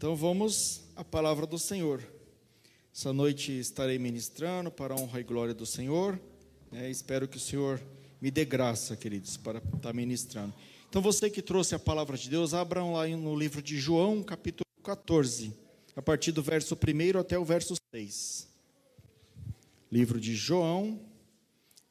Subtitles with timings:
[0.00, 2.02] Então vamos à palavra do Senhor.
[2.90, 6.18] Essa noite estarei ministrando para a honra e glória do Senhor.
[6.72, 6.90] Né?
[6.90, 7.78] Espero que o Senhor
[8.18, 10.54] me dê graça, queridos, para estar ministrando.
[10.88, 14.64] Então você que trouxe a palavra de Deus, abram lá no livro de João, capítulo
[14.82, 15.52] 14,
[15.94, 18.48] a partir do verso 1 até o verso 6.
[19.92, 20.98] Livro de João,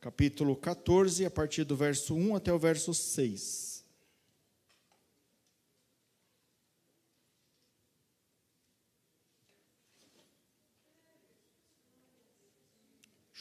[0.01, 3.68] capítulo 14, a partir do verso 1 até o verso 6.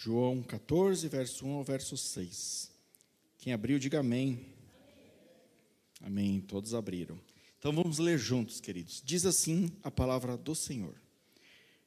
[0.09, 2.71] João 14, verso 1 ao verso 6.
[3.37, 4.41] Quem abriu, diga amém.
[6.01, 6.41] Amém.
[6.41, 7.21] Todos abriram.
[7.59, 9.02] Então vamos ler juntos, queridos.
[9.05, 10.95] Diz assim a palavra do Senhor: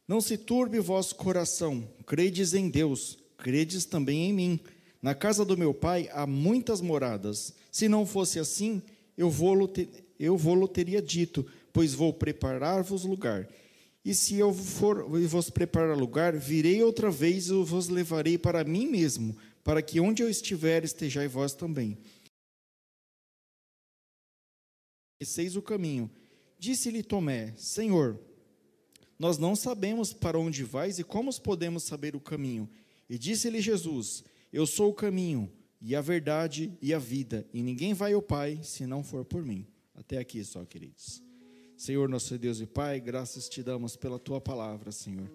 [0.07, 4.59] Não se turbe o vosso coração, credes em Deus, credes também em mim.
[5.01, 7.55] Na casa do meu pai há muitas moradas.
[7.71, 8.83] Se não fosse assim,
[9.17, 11.43] eu vou-lo teria dito,
[11.73, 13.49] pois vou preparar-vos lugar.
[14.03, 18.87] E se eu for vos preparar lugar, virei outra vez e vos levarei para mim
[18.87, 21.97] mesmo, para que onde eu estiver estejai vós também.
[25.19, 26.09] Conheceis o caminho.
[26.57, 28.19] Disse-lhe Tomé: Senhor,
[29.19, 32.67] nós não sabemos para onde vais e como podemos saber o caminho.
[33.07, 37.93] E disse-lhe Jesus: Eu sou o caminho, e a verdade e a vida, e ninguém
[37.93, 39.67] vai ao Pai se não for por mim.
[39.93, 41.21] Até aqui só, queridos.
[41.81, 45.27] Senhor, nosso Deus e Pai, graças te damos pela tua palavra, Senhor.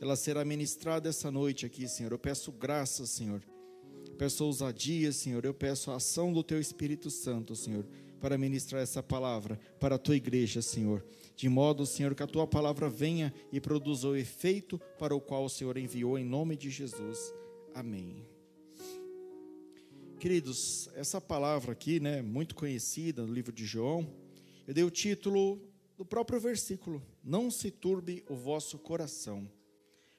[0.00, 2.10] Ela será ministrada essa noite aqui, Senhor.
[2.10, 3.40] Eu peço graça, Senhor.
[4.08, 5.44] Eu peço ousadia, Senhor.
[5.44, 7.86] Eu peço a ação do teu Espírito Santo, Senhor,
[8.20, 11.06] para ministrar essa palavra para a tua igreja, Senhor.
[11.36, 15.44] De modo, Senhor, que a tua palavra venha e produza o efeito para o qual
[15.44, 17.32] o Senhor enviou, em nome de Jesus.
[17.72, 18.26] Amém.
[20.18, 24.12] Queridos, essa palavra aqui, né, muito conhecida no livro de João,
[24.66, 29.48] eu dei o título do próprio versículo: Não se turbe o vosso coração.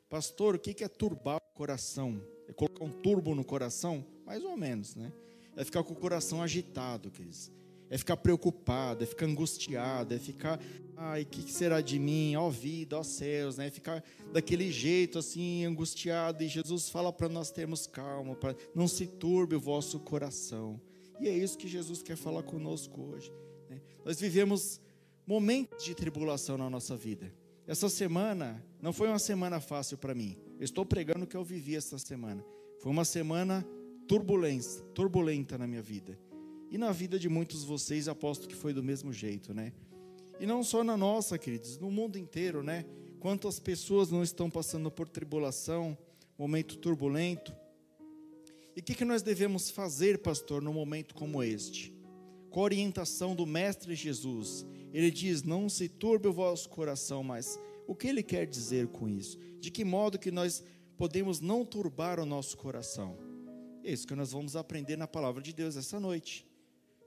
[0.10, 2.22] Pastor, o que é turbar o coração?
[2.48, 4.06] É colocar um turbo no coração?
[4.26, 5.12] Mais ou menos, né?
[5.56, 7.52] É ficar com o coração agitado, queridos.
[7.90, 10.60] É ficar preocupado, é ficar angustiado, é ficar,
[10.96, 12.36] ai, o que será de mim?
[12.36, 13.68] Ó vida, ó céus, né?
[13.68, 16.44] É ficar daquele jeito assim, angustiado.
[16.44, 20.82] E Jesus fala para nós termos calma, para não se turbe o vosso coração.
[21.20, 23.32] E é isso que Jesus quer falar conosco hoje.
[23.70, 23.82] Né?
[24.04, 24.82] Nós vivemos
[25.26, 27.34] momentos de tribulação na nossa vida.
[27.68, 30.38] Essa semana não foi uma semana fácil para mim.
[30.60, 32.46] Eu estou pregando o que eu vivi essa semana.
[32.80, 33.66] Foi uma semana
[34.08, 36.18] turbulenta, turbulenta na minha vida.
[36.70, 39.74] E na vida de muitos de vocês, aposto que foi do mesmo jeito, né?
[40.40, 42.86] E não só na nossa, queridos, no mundo inteiro, né?
[43.20, 45.98] Quantas pessoas não estão passando por tribulação,
[46.38, 47.56] momento turbulento?
[48.76, 51.94] E o que, que nós devemos fazer, pastor, num momento como este?
[52.50, 54.66] Com a orientação do Mestre Jesus,
[54.98, 59.10] ele diz: Não se turbe o vosso coração, mas o que ele quer dizer com
[59.10, 59.38] isso?
[59.60, 60.64] De que modo que nós
[60.98, 63.18] podemos não turbar o nosso coração?
[63.84, 66.48] É isso que nós vamos aprender na palavra de Deus essa noite.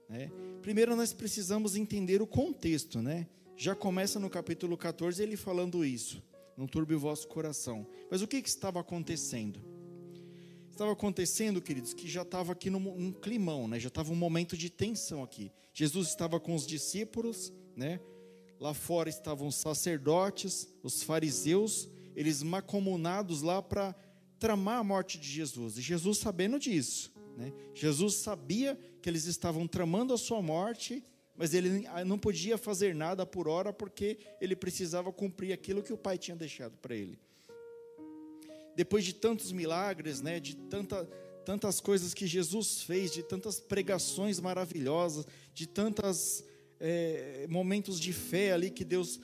[0.07, 0.31] Né?
[0.61, 3.27] Primeiro, nós precisamos entender o contexto, né?
[3.57, 6.21] Já começa no capítulo 14 ele falando isso:
[6.55, 7.87] Não turbe o vosso coração.
[8.11, 9.59] Mas o que, que estava acontecendo?
[10.69, 13.77] Estava acontecendo, queridos, que já estava aqui num, num climão, né?
[13.79, 15.51] já estava um momento de tensão aqui.
[15.73, 17.99] Jesus estava com os discípulos, né?
[18.59, 23.95] Lá fora estavam os sacerdotes, os fariseus, eles macomunados lá para
[24.37, 25.77] tramar a morte de Jesus.
[25.77, 27.53] E Jesus sabendo disso, né?
[27.73, 31.01] Jesus sabia que eles estavam tramando a sua morte,
[31.37, 35.97] mas ele não podia fazer nada por hora porque ele precisava cumprir aquilo que o
[35.97, 37.17] Pai tinha deixado para ele.
[38.75, 41.05] Depois de tantos milagres, né, de tanta,
[41.45, 46.43] tantas coisas que Jesus fez, de tantas pregações maravilhosas, de tantas
[46.79, 49.19] é, momentos de fé ali que Deus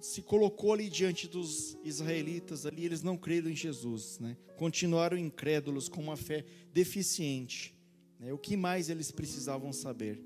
[0.00, 4.36] se colocou ali diante dos israelitas ali, eles não creram em Jesus, né?
[4.56, 7.74] Continuaram incrédulos com uma fé deficiente.
[8.18, 8.32] Né?
[8.32, 10.20] O que mais eles precisavam saber?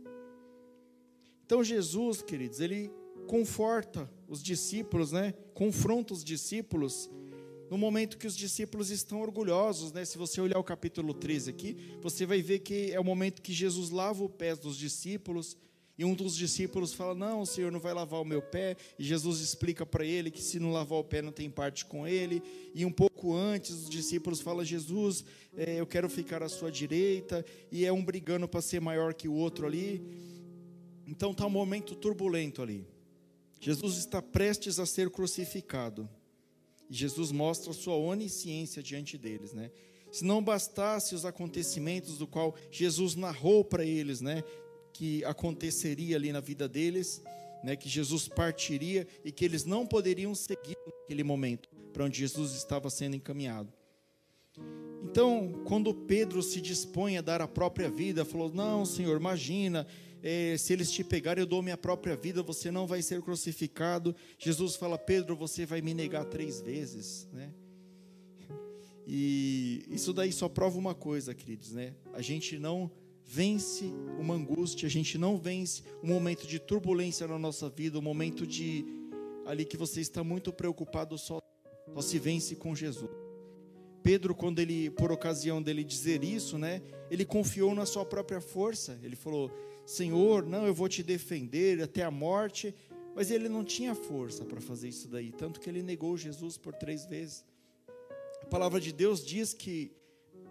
[1.45, 2.91] Então Jesus, queridos, ele
[3.27, 5.33] conforta os discípulos, né?
[5.55, 7.11] Confronta os discípulos
[7.71, 10.05] no momento que os discípulos estão orgulhosos, né?
[10.05, 13.53] Se você olhar o capítulo 13 aqui, você vai ver que é o momento que
[13.53, 15.57] Jesus lava o pé dos discípulos
[15.97, 18.77] e um dos discípulos fala: Não, o Senhor não vai lavar o meu pé.
[18.99, 22.07] E Jesus explica para ele que se não lavar o pé não tem parte com
[22.07, 22.43] ele.
[22.75, 25.25] E um pouco antes, os discípulos falam: Jesus,
[25.57, 27.45] é, eu quero ficar à sua direita.
[27.71, 30.03] E é um brigando para ser maior que o outro ali.
[31.07, 32.87] Então está um momento turbulento ali.
[33.61, 36.09] Jesus está prestes a ser crucificado.
[36.89, 39.71] E Jesus mostra a sua onisciência diante deles, né?
[40.11, 44.45] Se não bastasse os acontecimentos do qual Jesus narrou para eles, né?
[44.93, 47.23] Que aconteceria ali na vida deles.
[47.63, 52.55] né, que Jesus partiria e que eles não poderiam seguir naquele momento para onde Jesus
[52.55, 53.73] estava sendo encaminhado.
[55.05, 59.87] Então, quando Pedro se dispõe a dar a própria vida, falou: Não, Senhor, imagina,
[60.23, 64.15] é, se eles te pegarem, eu dou minha própria vida, você não vai ser crucificado.
[64.39, 67.53] Jesus fala: Pedro, você vai me negar três vezes, né?
[69.07, 71.95] E isso daí só prova uma coisa, queridos, né?
[72.15, 72.91] A gente não
[73.35, 73.87] vence
[74.19, 78.47] uma angústia, a gente não vence um momento de turbulência na nossa vida, um momento
[78.47, 78.85] de
[79.47, 81.41] ali que você está muito preocupado só,
[81.95, 83.11] só se vence com Jesus.
[84.03, 88.99] Pedro, quando ele, por ocasião dele dizer isso, né, ele confiou na sua própria força.
[89.03, 89.51] Ele falou:
[89.87, 92.75] Senhor, não, eu vou te defender até a morte.
[93.15, 96.75] Mas ele não tinha força para fazer isso daí, tanto que ele negou Jesus por
[96.75, 97.45] três vezes.
[98.43, 99.93] A palavra de Deus diz que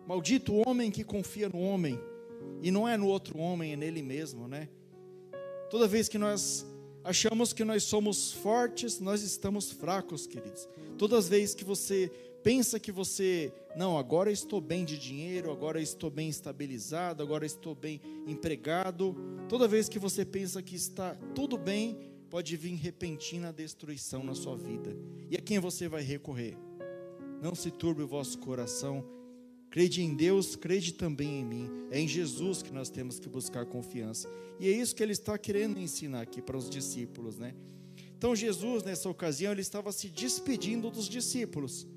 [0.08, 2.00] maldito o homem que confia no homem,
[2.62, 4.70] e não é no outro homem, é nele mesmo, né?
[5.70, 6.66] Toda vez que nós
[7.04, 10.68] achamos que nós somos fortes, nós estamos fracos, queridos.
[10.98, 12.12] Todas as vezes que você
[12.44, 17.74] pensa que você, não, agora estou bem de dinheiro, agora estou bem estabilizado, agora estou
[17.74, 19.16] bem empregado.
[19.48, 21.98] Toda vez que você pensa que está tudo bem,
[22.30, 24.96] pode vir repentina destruição na sua vida.
[25.30, 26.58] E a quem você vai recorrer?
[27.42, 29.04] Não se turbe o vosso coração.
[29.72, 31.70] Crede em Deus, crede também em mim.
[31.90, 34.30] É em Jesus que nós temos que buscar confiança.
[34.60, 37.56] E é isso que ele está querendo ensinar aqui para os discípulos, né?
[38.18, 41.88] Então Jesus, nessa ocasião, ele estava se despedindo dos discípulos.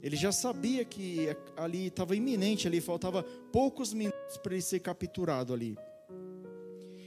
[0.00, 1.26] Ele já sabia que
[1.56, 5.76] ali estava iminente, ali faltava poucos minutos para ele ser capturado ali.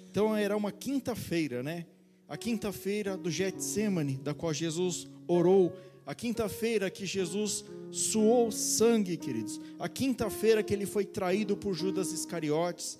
[0.09, 1.85] Então era uma quinta-feira, né?
[2.27, 5.73] A quinta-feira do Getsemane, da qual Jesus orou.
[6.06, 9.59] A quinta-feira que Jesus suou sangue, queridos.
[9.80, 13.00] A quinta-feira que ele foi traído por Judas Iscariotes.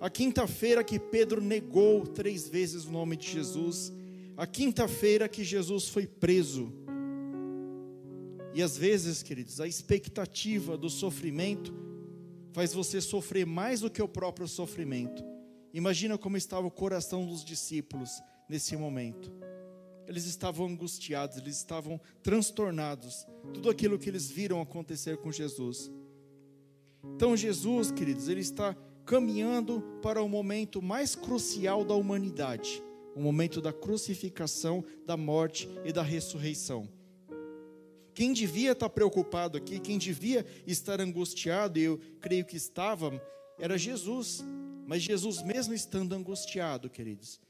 [0.00, 3.92] A quinta-feira que Pedro negou três vezes o nome de Jesus.
[4.36, 6.72] A quinta-feira que Jesus foi preso.
[8.52, 11.74] E às vezes, queridos, a expectativa do sofrimento
[12.52, 15.22] faz você sofrer mais do que o próprio sofrimento.
[15.74, 18.10] Imagina como estava o coração dos discípulos
[18.48, 19.30] nesse momento.
[20.06, 23.26] Eles estavam angustiados, eles estavam transtornados.
[23.52, 25.90] Tudo aquilo que eles viram acontecer com Jesus.
[27.14, 32.82] Então, Jesus, queridos, ele está caminhando para o momento mais crucial da humanidade
[33.16, 36.86] o momento da crucificação, da morte e da ressurreição.
[38.12, 43.10] Quem devia estar preocupado aqui, quem devia estar angustiado, e eu creio que estava,
[43.58, 44.44] era Jesus.
[44.86, 47.40] Mas Jesus, mesmo estando angustiado, queridos,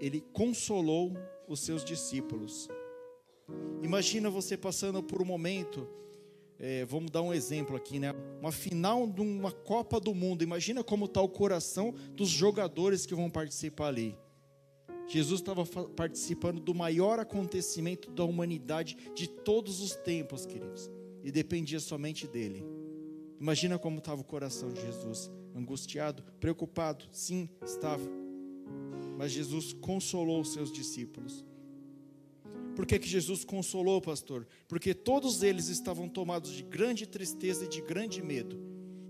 [0.00, 1.12] ele consolou
[1.52, 2.68] os seus discípulos.
[3.82, 5.88] Imagina você passando por um momento,
[6.58, 8.14] é, vamos dar um exemplo aqui, né?
[8.40, 10.42] Uma final de uma Copa do Mundo.
[10.42, 14.16] Imagina como está o coração dos jogadores que vão participar ali.
[15.08, 20.90] Jesus estava participando do maior acontecimento da humanidade de todos os tempos, queridos,
[21.22, 22.64] e dependia somente dele.
[23.40, 28.04] Imagina como estava o coração de Jesus, angustiado, preocupado, sim, estava.
[29.16, 31.44] Mas Jesus consolou os seus discípulos.
[32.74, 34.46] Por que, que Jesus consolou, pastor?
[34.66, 38.58] Porque todos eles estavam tomados de grande tristeza e de grande medo.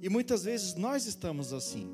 [0.00, 1.88] E muitas vezes nós estamos assim.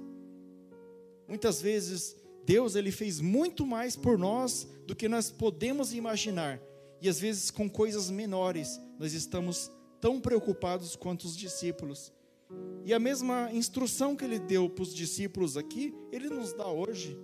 [1.28, 6.58] Muitas vezes Deus ele fez muito mais por nós do que nós podemos imaginar.
[7.02, 12.10] E às vezes com coisas menores, nós estamos tão preocupados quanto os discípulos.
[12.84, 17.18] E a mesma instrução que ele deu para os discípulos aqui, ele nos dá hoje.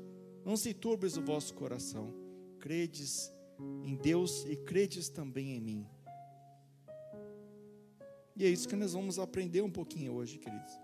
[0.44, 2.12] Não se turbes o vosso coração.
[2.60, 3.32] Credes
[3.84, 5.86] em Deus e credes também em mim.
[8.36, 10.83] E é isso que nós vamos aprender um pouquinho hoje, queridos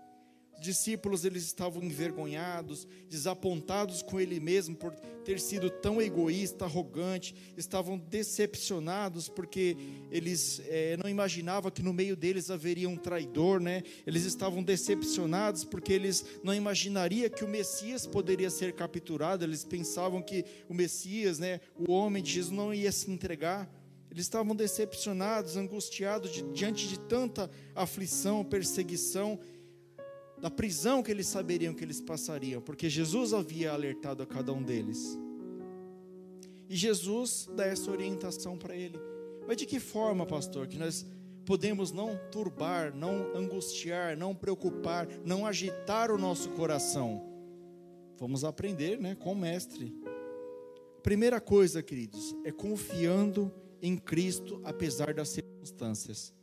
[0.61, 4.93] discípulos eles estavam envergonhados, desapontados com ele mesmo por
[5.25, 9.75] ter sido tão egoísta, arrogante, estavam decepcionados porque
[10.11, 13.81] eles é, não imaginavam que no meio deles haveria um traidor, né?
[14.05, 19.43] Eles estavam decepcionados porque eles não imaginariam que o Messias poderia ser capturado.
[19.43, 23.67] Eles pensavam que o Messias, né, o homem de Jesus, não ia se entregar.
[24.11, 29.39] Eles estavam decepcionados, angustiados de, diante de tanta aflição, perseguição
[30.41, 34.63] da prisão que eles saberiam que eles passariam, porque Jesus havia alertado a cada um
[34.63, 35.17] deles.
[36.67, 38.99] E Jesus dá essa orientação para ele.
[39.47, 41.05] Mas de que forma, pastor, que nós
[41.45, 47.21] podemos não turbar, não angustiar, não preocupar, não agitar o nosso coração?
[48.17, 49.95] Vamos aprender, né, com o mestre.
[51.03, 56.33] Primeira coisa, queridos, é confiando em Cristo apesar das circunstâncias.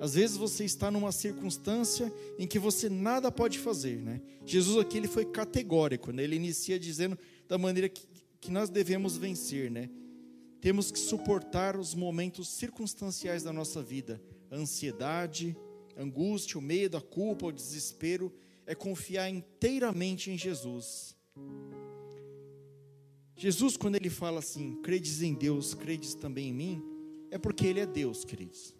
[0.00, 4.20] Às vezes você está numa circunstância em que você nada pode fazer, né?
[4.44, 6.24] Jesus aqui ele foi categórico, né?
[6.24, 8.06] Ele inicia dizendo da maneira que,
[8.40, 9.88] que nós devemos vencer, né?
[10.60, 14.20] Temos que suportar os momentos circunstanciais da nossa vida,
[14.50, 15.56] a ansiedade,
[15.96, 18.32] a angústia, o medo, a culpa, o desespero,
[18.66, 21.14] é confiar inteiramente em Jesus.
[23.36, 26.82] Jesus, quando ele fala assim, credes em Deus, credes também em mim,
[27.30, 28.74] é porque ele é Deus, queridos.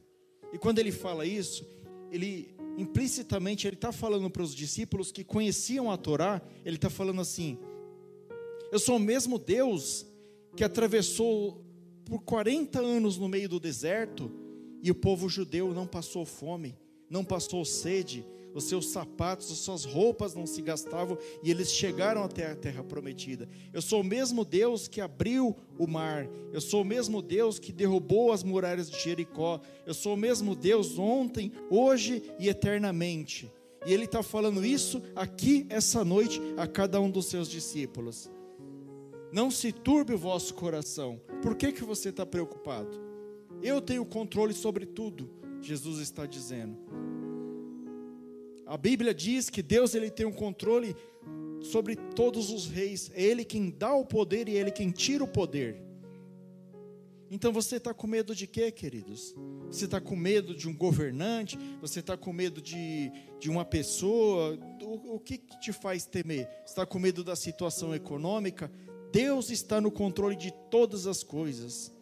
[0.54, 1.66] E quando ele fala isso,
[2.12, 7.20] ele implicitamente ele está falando para os discípulos que conheciam a Torá, ele está falando
[7.20, 7.58] assim:
[8.70, 10.06] eu sou o mesmo Deus
[10.56, 11.60] que atravessou
[12.04, 14.30] por 40 anos no meio do deserto
[14.80, 16.78] e o povo judeu não passou fome,
[17.10, 22.22] não passou sede, os seus sapatos, as suas roupas não se gastavam e eles chegaram
[22.22, 23.48] até a terra prometida.
[23.72, 27.72] Eu sou o mesmo Deus que abriu o mar, eu sou o mesmo Deus que
[27.72, 33.50] derrubou as muralhas de Jericó, eu sou o mesmo Deus ontem, hoje e eternamente.
[33.84, 38.30] E ele está falando isso aqui, essa noite, a cada um dos seus discípulos.
[39.30, 41.20] Não se turbe o vosso coração.
[41.42, 43.02] Por que, que você está preocupado?
[43.60, 45.28] Eu tenho controle sobre tudo,
[45.60, 46.78] Jesus está dizendo.
[48.66, 50.96] A Bíblia diz que Deus ele tem um controle
[51.60, 53.10] sobre todos os reis.
[53.14, 55.82] É Ele quem dá o poder e é Ele quem tira o poder.
[57.30, 59.34] Então você está com medo de quê, queridos?
[59.66, 61.58] Você está com medo de um governante?
[61.80, 64.58] Você está com medo de, de uma pessoa?
[64.82, 66.48] O, o que, que te faz temer?
[66.64, 68.70] Está com medo da situação econômica?
[69.10, 71.92] Deus está no controle de todas as coisas.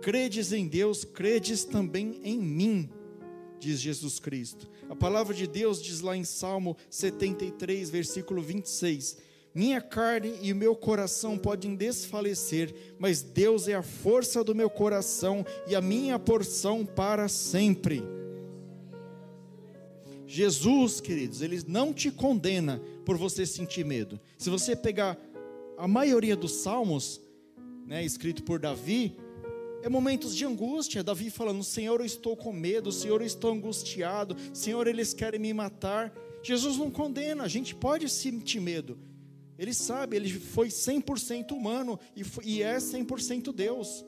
[0.00, 2.88] Credes em Deus, credes também em mim,
[3.58, 4.68] diz Jesus Cristo.
[4.88, 9.18] A palavra de Deus diz lá em Salmo 73, versículo 26:
[9.54, 14.70] Minha carne e o meu coração podem desfalecer, mas Deus é a força do meu
[14.70, 18.02] coração e a minha porção para sempre.
[20.26, 24.20] Jesus, queridos, ele não te condena por você sentir medo.
[24.36, 25.18] Se você pegar
[25.78, 27.18] a maioria dos salmos,
[27.86, 29.16] né, escrito por Davi,
[29.82, 31.02] é momentos de angústia.
[31.02, 35.52] Davi falando: Senhor, eu estou com medo, Senhor, eu estou angustiado, Senhor, eles querem me
[35.52, 36.12] matar.
[36.42, 38.98] Jesus não condena, a gente pode sentir medo.
[39.58, 44.04] Ele sabe, ele foi 100% humano e, foi, e é 100% Deus.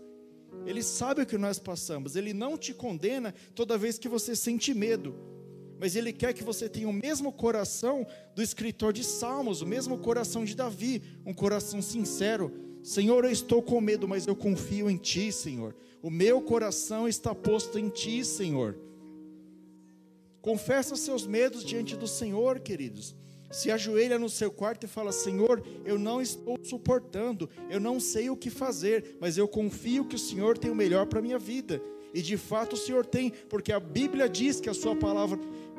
[0.64, 2.14] Ele sabe o que nós passamos.
[2.14, 5.30] Ele não te condena toda vez que você sente medo
[5.80, 9.96] mas Ele quer que você tenha o mesmo coração do escritor de Salmos, o mesmo
[9.96, 12.52] coração de Davi, um coração sincero.
[12.82, 15.74] Senhor, eu estou com medo, mas eu confio em Ti, Senhor.
[16.02, 18.76] O meu coração está posto em Ti, Senhor.
[20.40, 23.14] Confessa seus medos diante do Senhor, queridos.
[23.50, 28.30] Se ajoelha no seu quarto e fala: Senhor, eu não estou suportando, eu não sei
[28.30, 31.38] o que fazer, mas eu confio que o Senhor tem o melhor para a minha
[31.38, 31.82] vida.
[32.14, 35.38] E de fato o Senhor tem, porque a Bíblia diz que a Sua palavra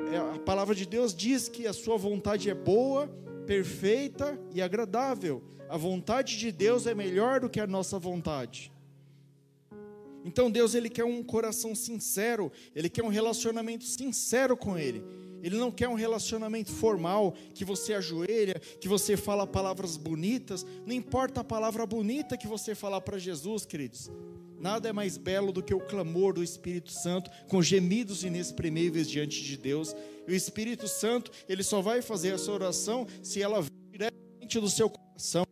[0.09, 3.09] é, a palavra de Deus diz que a sua vontade é boa,
[3.51, 5.43] perfeita e agradável.
[5.67, 8.71] A vontade de Deus é melhor do que a nossa vontade.
[10.23, 15.03] Então Deus ele quer um coração sincero, ele quer um relacionamento sincero com ele.
[15.43, 20.65] Ele não quer um relacionamento formal, que você ajoelha, que você fala palavras bonitas.
[20.85, 24.09] Não importa a palavra bonita que você falar para Jesus, queridos.
[24.61, 29.43] Nada é mais belo do que o clamor do Espírito Santo com gemidos inexprimíveis diante
[29.43, 29.95] de Deus.
[30.27, 34.69] E o Espírito Santo, ele só vai fazer essa oração se ela vir diretamente do
[34.69, 35.47] seu coração.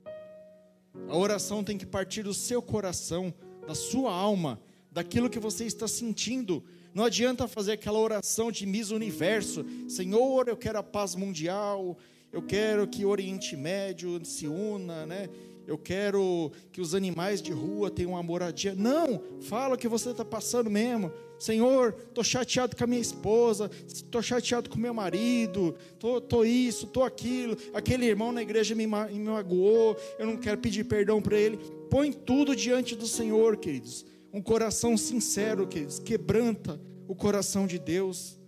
[1.08, 3.34] A oração tem que partir do seu coração,
[3.68, 4.62] da sua alma,
[4.92, 6.64] daquilo que você está sentindo.
[6.94, 9.66] Não adianta fazer aquela oração de Miss Universo.
[9.88, 11.98] Senhor, eu quero a paz mundial.
[12.32, 15.28] Eu quero que o Oriente Médio se una, né?
[15.70, 18.74] Eu quero que os animais de rua tenham uma moradia.
[18.74, 21.12] Não, fala o que você está passando mesmo.
[21.38, 27.04] Senhor, estou chateado com a minha esposa, estou chateado com meu marido, estou isso, estou
[27.04, 27.56] aquilo.
[27.72, 31.60] Aquele irmão na igreja me, me magoou, eu não quero pedir perdão para ele.
[31.88, 34.04] Põe tudo diante do Senhor, queridos.
[34.34, 38.39] Um coração sincero, queridos, quebranta o coração de Deus.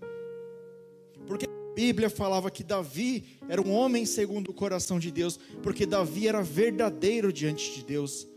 [1.75, 6.41] Bíblia falava que Davi era um homem segundo o coração de Deus, porque Davi era
[6.41, 8.27] verdadeiro diante de Deus.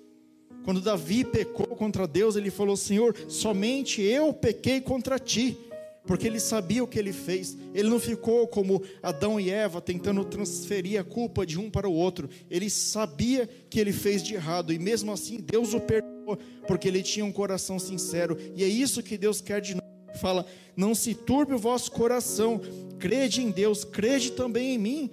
[0.65, 5.59] Quando Davi pecou contra Deus, ele falou: Senhor, somente eu pequei contra ti,
[6.07, 7.57] porque ele sabia o que ele fez.
[7.75, 11.93] Ele não ficou como Adão e Eva tentando transferir a culpa de um para o
[11.93, 12.31] outro.
[12.51, 17.03] Ele sabia que ele fez de errado e mesmo assim Deus o perdoou, porque ele
[17.03, 18.39] tinha um coração sincero.
[18.55, 19.84] E é isso que Deus quer de nós.
[20.25, 22.59] Fala: Não se turbe o vosso coração,
[22.99, 25.11] crede em Deus, crede também em mim.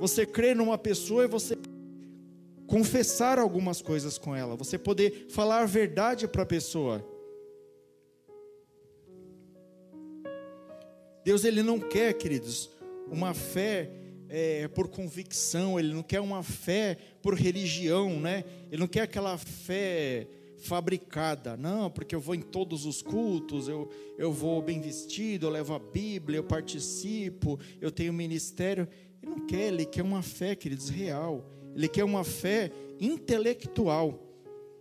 [0.00, 1.56] Você crê numa pessoa e você
[2.66, 7.06] confessar algumas coisas com ela, você poder falar a verdade para a pessoa.
[11.24, 12.68] Deus ele não quer, queridos,
[13.08, 13.92] uma fé
[14.28, 18.42] é, por convicção, ele não quer uma fé por religião, né?
[18.72, 20.26] Ele não quer aquela fé
[20.58, 25.50] fabricada, não, porque eu vou em todos os cultos, eu, eu vou bem vestido, eu
[25.50, 28.88] levo a Bíblia, eu participo, eu tenho ministério.
[29.22, 31.48] Ele não quer, ele quer uma fé, queridos, real.
[31.74, 34.24] Ele quer uma fé intelectual.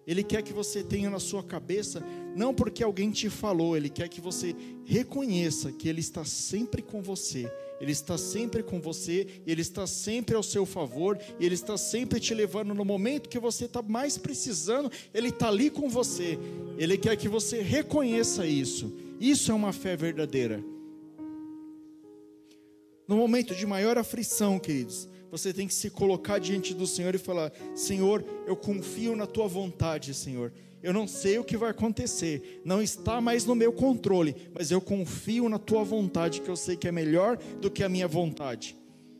[0.06, 2.02] Ele quer que você tenha na sua cabeça,
[2.36, 4.56] não porque alguém te falou, ele quer que você
[4.86, 10.36] reconheça que ele está sempre com você ele está sempre com você, Ele está sempre
[10.36, 14.92] ao seu favor, Ele está sempre te levando no momento que você está mais precisando,
[15.14, 16.40] Ele está ali com você.
[16.78, 18.94] Ele quer que você reconheça isso.
[19.20, 20.64] Isso é uma fé verdadeira.
[23.08, 27.20] No momento de maior aflição, queridos, você tem que se colocar diante do Senhor e
[27.20, 30.52] falar: Senhor, eu confio na tua vontade, Senhor.
[30.88, 34.80] Eu não sei o que vai acontecer, não está mais no meu controle, mas eu
[34.80, 38.74] confio na tua vontade, que eu sei que é melhor do que a minha vontade.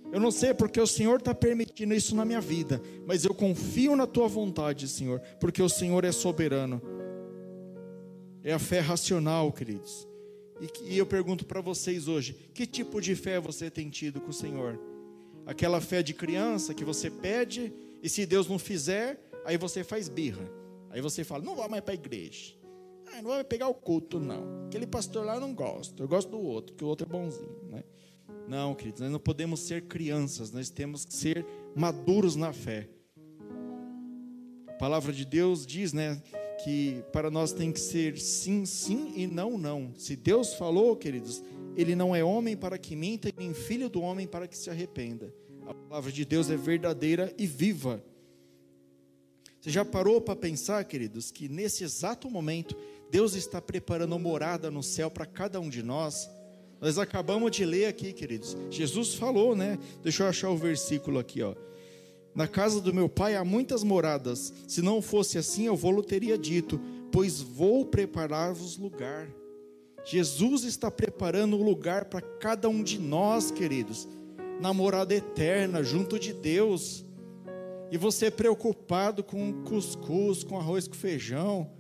[0.10, 3.98] Eu não sei porque o Senhor está permitindo isso na minha vida, mas eu confio
[3.98, 6.82] na tua vontade, Senhor, porque o Senhor é soberano.
[8.46, 10.08] É a fé racional, queridos.
[10.62, 14.30] E, e eu pergunto para vocês hoje: que tipo de fé você tem tido com
[14.30, 14.80] o Senhor?
[15.46, 20.08] Aquela fé de criança que você pede, e se Deus não fizer, aí você faz
[20.08, 20.57] birra.
[20.90, 22.56] Aí você fala, não vou mais para a igreja.
[23.14, 24.66] Ah, não vai pegar o culto, não.
[24.68, 26.02] Aquele pastor lá eu não gosto.
[26.04, 27.64] Eu gosto do outro, que o outro é bonzinho.
[27.70, 27.84] Né?
[28.48, 32.90] Não, queridos, nós não podemos ser crianças, nós temos que ser maduros na fé.
[34.68, 36.22] A palavra de Deus diz, né,
[36.64, 39.94] que para nós tem que ser sim, sim e não, não.
[39.96, 41.44] Se Deus falou, queridos,
[41.76, 45.34] ele não é homem para que minta, nem filho do homem para que se arrependa.
[45.66, 48.04] A palavra de Deus é verdadeira e viva.
[49.62, 52.76] Você já parou para pensar, queridos, que nesse exato momento
[53.10, 56.30] Deus está preparando morada no céu para cada um de nós?
[56.80, 58.56] Nós acabamos de ler aqui, queridos.
[58.70, 59.80] Jesus falou, né?
[60.04, 61.56] Deixa eu achar o versículo aqui, ó.
[62.36, 64.54] Na casa do meu pai há muitas moradas.
[64.68, 66.80] Se não fosse assim, eu vou teria dito,
[67.12, 69.28] pois vou preparar-vos lugar.
[70.06, 74.08] Jesus está preparando um lugar para cada um de nós, queridos,
[74.62, 77.07] na morada eterna, junto de Deus
[77.92, 81.72] e você é preocupado com cuscuz, com arroz com feijão,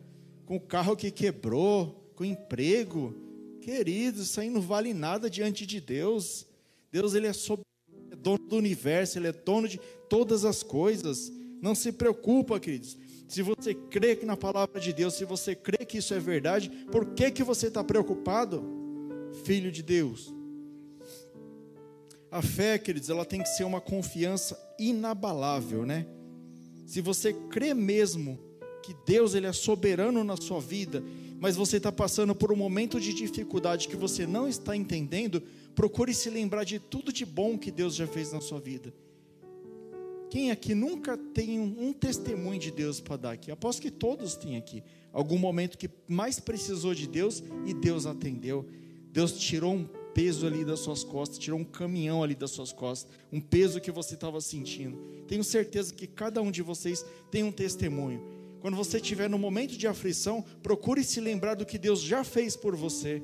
[0.46, 3.14] com o carro que quebrou, com emprego,
[3.62, 6.46] querido, isso aí não vale nada diante de Deus.
[6.92, 7.62] Deus ele é, sob...
[8.12, 11.32] é dono do universo, ele é dono de todas as coisas.
[11.62, 12.98] Não se preocupa, queridos.
[13.28, 16.70] Se você crê que na palavra de Deus, se você crê que isso é verdade,
[16.90, 18.64] por que que você está preocupado,
[19.44, 20.34] filho de Deus?
[22.32, 26.06] A fé, queridos, ela tem que ser uma confiança inabalável, né?
[26.86, 28.40] Se você crê mesmo
[28.84, 31.04] que Deus ele é soberano na sua vida,
[31.40, 35.42] mas você está passando por um momento de dificuldade que você não está entendendo,
[35.76, 38.94] procure se lembrar de tudo de bom que Deus já fez na sua vida.
[40.30, 43.50] Quem aqui nunca tem um, testemunho de Deus para dar aqui?
[43.50, 44.84] Aposto que todos têm aqui.
[45.14, 48.66] Algum momento que mais precisou de Deus e Deus atendeu.
[49.12, 49.88] Deus tirou um
[50.18, 53.92] peso ali das suas costas, tirou um caminhão ali das suas costas, um peso que
[53.92, 54.98] você estava sentindo.
[55.28, 58.24] Tenho certeza que cada um de vocês tem um testemunho.
[58.60, 62.56] Quando você estiver no momento de aflição, procure se lembrar do que Deus já fez
[62.56, 63.22] por você.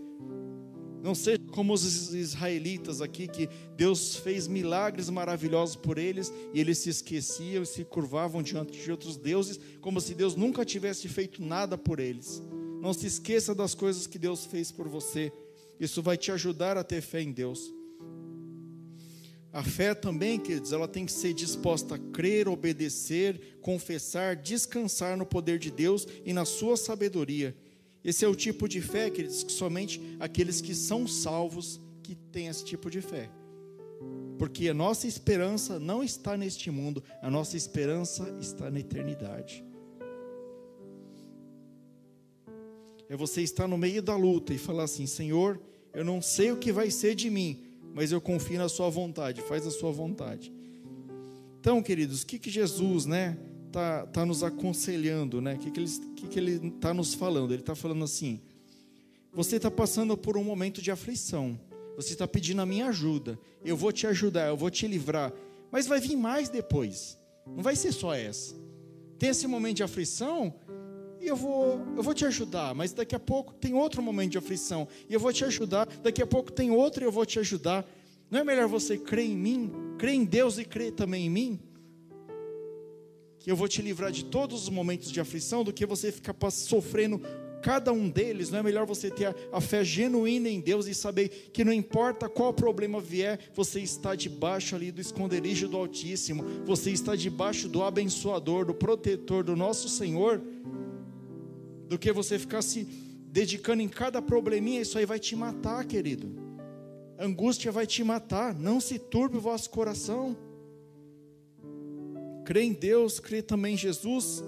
[1.02, 6.78] Não seja como os israelitas aqui, que Deus fez milagres maravilhosos por eles e eles
[6.78, 11.44] se esqueciam e se curvavam diante de outros deuses, como se Deus nunca tivesse feito
[11.44, 12.40] nada por eles.
[12.80, 15.34] Não se esqueça das coisas que Deus fez por você.
[15.80, 17.74] Isso vai te ajudar a ter fé em Deus.
[19.52, 25.28] A fé também, queridos, ela tem que ser disposta a crer, obedecer, confessar, descansar no
[25.28, 27.56] poder de Deus e na sua sabedoria.
[28.04, 32.48] Esse é o tipo de fé, queridos, que somente aqueles que são salvos que têm
[32.48, 33.30] esse tipo de fé.
[34.40, 39.64] Porque a nossa esperança não está neste mundo, a nossa esperança está na eternidade.
[43.10, 45.60] É você estar no meio da luta e falar assim: Senhor,
[45.94, 47.64] eu não sei o que vai ser de mim,
[47.94, 50.52] mas eu confio na Sua vontade, faz a Sua vontade.
[51.60, 53.38] Então, queridos, o que, que Jesus, né,
[53.72, 55.56] tá, tá nos aconselhando, né?
[55.56, 57.52] O que, que ele que que ele está nos falando?
[57.54, 58.42] Ele está falando assim:
[59.32, 61.60] você está passando por um momento de aflição,
[61.96, 65.34] você está pedindo a minha ajuda, eu vou te ajudar, eu vou te livrar,
[65.72, 68.56] mas vai vir mais depois, não vai ser só essa.
[69.18, 70.54] Tem esse momento de aflição,
[71.24, 74.38] e eu vou, eu vou te ajudar, mas daqui a pouco tem outro momento de
[74.38, 77.40] aflição, e eu vou te ajudar, daqui a pouco tem outro e eu vou te
[77.40, 77.86] ajudar.
[78.30, 81.60] Não é melhor você crer em mim, crer em Deus e crer também em mim?
[83.40, 86.36] Que eu vou te livrar de todos os momentos de aflição, do que você ficar
[86.52, 87.22] sofrendo
[87.62, 90.94] cada um deles, não é melhor você ter a, a, fé genuína em Deus e
[90.94, 96.44] saber que não importa qual problema vier, você está debaixo ali do esconderijo do Altíssimo,
[96.66, 100.42] você está debaixo do abençoador, do protetor do nosso Senhor,
[101.94, 102.86] do que você ficar se
[103.28, 106.28] dedicando em cada probleminha, isso aí vai te matar, querido.
[107.20, 110.36] Angústia vai te matar, não se turbe o vosso coração.
[112.44, 114.44] Crê em Deus, crê também em Jesus.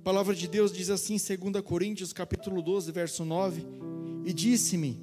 [0.00, 3.62] A palavra de Deus diz assim em 2 Coríntios, capítulo 12, verso 9:
[4.24, 4.98] E disse-me: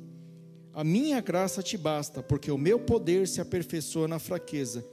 [0.73, 4.83] A minha graça te basta, porque o meu poder se aperfeiçoa na fraqueza.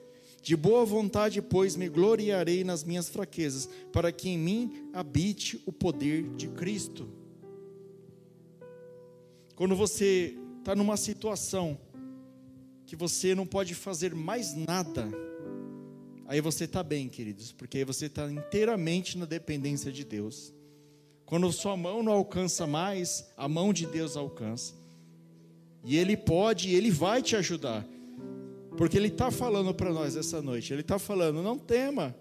[0.43, 5.73] De boa vontade, pois, me gloriarei nas minhas fraquezas, para que em mim habite o
[5.73, 7.09] poder de Cristo.
[9.55, 11.79] Quando você está numa situação
[12.87, 15.11] que você não pode fazer mais nada,
[16.27, 20.55] aí você está bem, queridos, porque aí você está inteiramente na dependência de Deus.
[21.27, 24.75] Quando sua mão não alcança mais, a mão de Deus alcança.
[25.85, 27.87] E Ele pode, Ele vai te ajudar.
[28.79, 30.73] Porque Ele está falando para nós essa noite.
[30.73, 32.15] Ele está falando: não tema,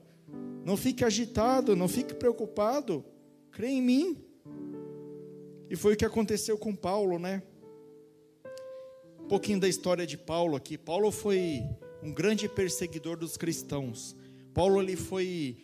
[0.66, 3.06] não fique agitado, não fique preocupado,
[3.52, 4.18] crê em mim.
[5.70, 7.44] E foi o que aconteceu com Paulo, né?
[9.20, 10.80] Um pouquinho da história de Paulo aqui.
[10.80, 11.62] Paulo foi
[12.02, 14.16] um grande perseguidor dos cristãos.
[14.52, 15.58] Paulo ele foi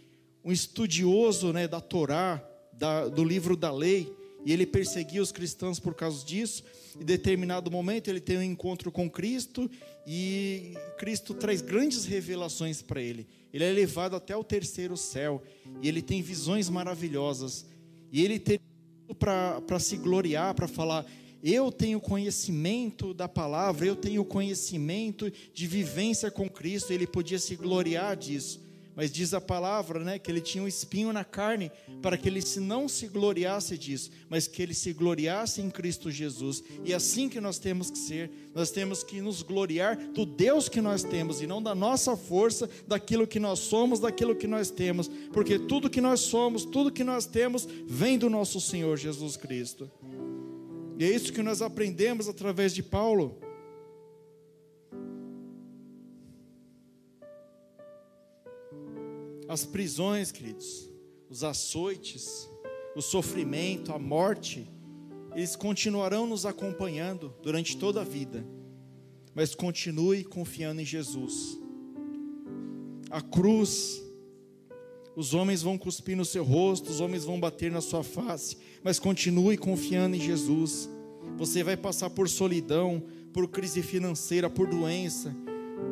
[0.46, 4.14] um estudioso né, da Torá, da, do livro da lei,
[4.46, 6.64] e ele perseguia os cristãos por causa disso.
[7.00, 9.70] Em determinado momento ele tem um encontro com Cristo
[10.06, 13.28] e Cristo traz grandes revelações para ele.
[13.54, 15.42] Ele é levado até o terceiro céu
[15.82, 17.66] e ele tem visões maravilhosas.
[18.12, 18.60] E ele tem
[19.18, 21.06] para se gloriar, para falar:
[21.44, 27.56] eu tenho conhecimento da palavra, eu tenho conhecimento de vivência com Cristo, ele podia se
[27.58, 28.63] gloriar disso.
[28.96, 32.42] Mas diz a palavra, né, que ele tinha um espinho na carne, para que ele
[32.42, 36.64] se não se gloriasse disso, mas que ele se gloriasse em Cristo Jesus.
[36.84, 40.70] E é assim que nós temos que ser, nós temos que nos gloriar do Deus
[40.70, 44.70] que nós temos e não da nossa força, daquilo que nós somos, daquilo que nós
[44.70, 49.36] temos, porque tudo que nós somos, tudo que nós temos, vem do nosso Senhor Jesus
[49.38, 49.90] Cristo.
[51.00, 53.40] E é isso que nós aprendemos através de Paulo.
[59.54, 60.90] As prisões, queridos,
[61.30, 62.50] os açoites,
[62.96, 64.68] o sofrimento, a morte,
[65.36, 68.44] eles continuarão nos acompanhando durante toda a vida.
[69.36, 71.60] Mas continue confiando em Jesus.
[73.12, 74.02] A cruz,
[75.16, 78.98] os homens vão cuspir no seu rosto, os homens vão bater na sua face, mas
[78.98, 80.90] continue confiando em Jesus.
[81.38, 85.32] Você vai passar por solidão, por crise financeira, por doença,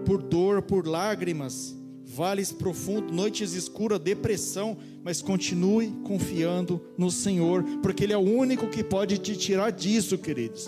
[0.04, 1.76] por dor, por lágrimas,
[2.14, 8.68] vales profundos, noites escuras, depressão, mas continue confiando no Senhor, porque Ele é o único
[8.68, 10.68] que pode te tirar disso, queridos.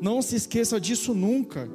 [0.00, 1.68] Não se esqueça disso nunca.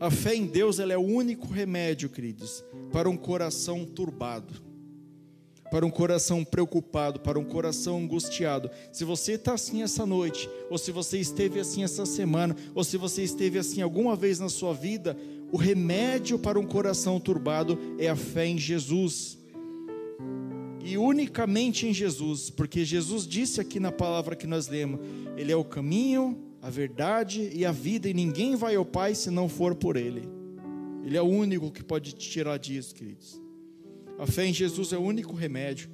[0.00, 4.66] A fé em Deus ela é o único remédio, queridos, para um coração turbado
[5.70, 8.70] para um coração preocupado, para um coração angustiado.
[8.92, 12.96] Se você está assim essa noite, ou se você esteve assim essa semana, ou se
[12.96, 15.16] você esteve assim alguma vez na sua vida,
[15.52, 19.38] o remédio para um coração turbado é a fé em Jesus.
[20.84, 25.00] E unicamente em Jesus, porque Jesus disse aqui na palavra que nós lemos:
[25.36, 29.30] Ele é o caminho, a verdade e a vida, e ninguém vai ao Pai se
[29.30, 30.28] não for por Ele.
[31.04, 33.40] Ele é o único que pode te tirar disso, queridos.
[34.18, 35.88] A fé em Jesus é o único remédio.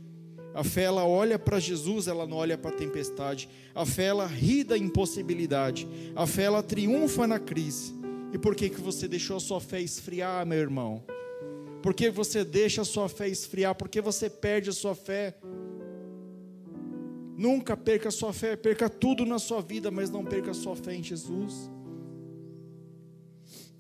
[0.54, 3.48] A fé ela olha para Jesus, ela não olha para a tempestade.
[3.74, 5.88] A fé ela ri da impossibilidade.
[6.14, 7.94] A fé ela triunfa na crise.
[8.32, 11.04] E por que que você deixou a sua fé esfriar, meu irmão?
[11.82, 13.74] Por que você deixa a sua fé esfriar?
[13.74, 15.36] Por que você perde a sua fé?
[17.36, 20.76] Nunca perca a sua fé, perca tudo na sua vida, mas não perca a sua
[20.76, 21.70] fé em Jesus.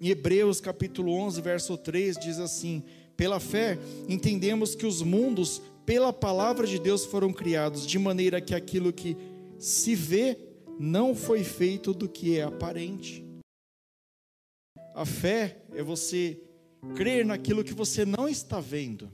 [0.00, 2.82] Em Hebreus capítulo 11, verso 3 diz assim:
[3.16, 8.54] pela fé, entendemos que os mundos, pela palavra de Deus, foram criados, de maneira que
[8.54, 9.16] aquilo que
[9.58, 10.36] se vê
[10.78, 13.24] não foi feito do que é aparente.
[14.94, 16.40] A fé é você
[16.94, 19.10] crer naquilo que você não está vendo.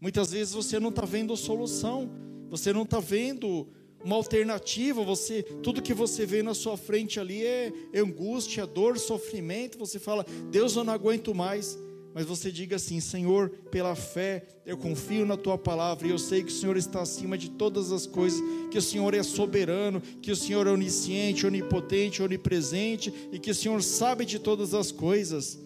[0.00, 2.10] Muitas vezes você não está vendo solução,
[2.48, 3.68] você não está vendo
[4.04, 9.78] uma alternativa, você tudo que você vê na sua frente ali é angústia, dor, sofrimento,
[9.78, 11.78] você fala, Deus eu não aguento mais
[12.18, 16.42] mas você diga assim: Senhor, pela fé, eu confio na tua palavra e eu sei
[16.42, 18.40] que o Senhor está acima de todas as coisas,
[18.72, 23.54] que o Senhor é soberano, que o Senhor é onisciente, onipotente, onipresente e que o
[23.54, 25.60] Senhor sabe de todas as coisas.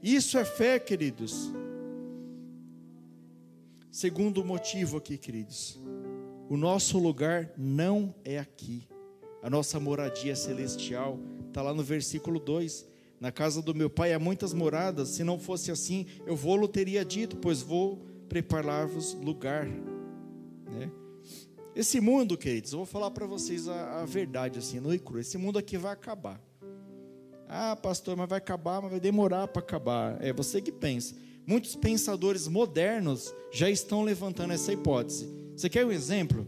[0.00, 1.50] Isso é fé, queridos.
[3.90, 5.76] Segundo motivo aqui, queridos,
[6.48, 8.86] O nosso lugar não é aqui.
[9.42, 12.91] A nossa moradia celestial está lá no versículo 2.
[13.22, 15.10] Na casa do meu pai há muitas moradas.
[15.10, 19.64] Se não fosse assim, eu vou-lo teria dito, pois vou preparar-vos lugar.
[19.64, 20.90] Né?
[21.72, 25.20] Esse mundo, queridos, eu vou falar para vocês a, a, verdade, assim, no e cru.
[25.20, 26.42] Esse mundo aqui vai acabar.
[27.48, 30.20] Ah, pastor, mas vai acabar, mas vai demorar para acabar.
[30.20, 31.14] É você que pensa.
[31.46, 35.28] Muitos pensadores modernos já estão levantando essa hipótese.
[35.56, 36.44] Você quer um exemplo?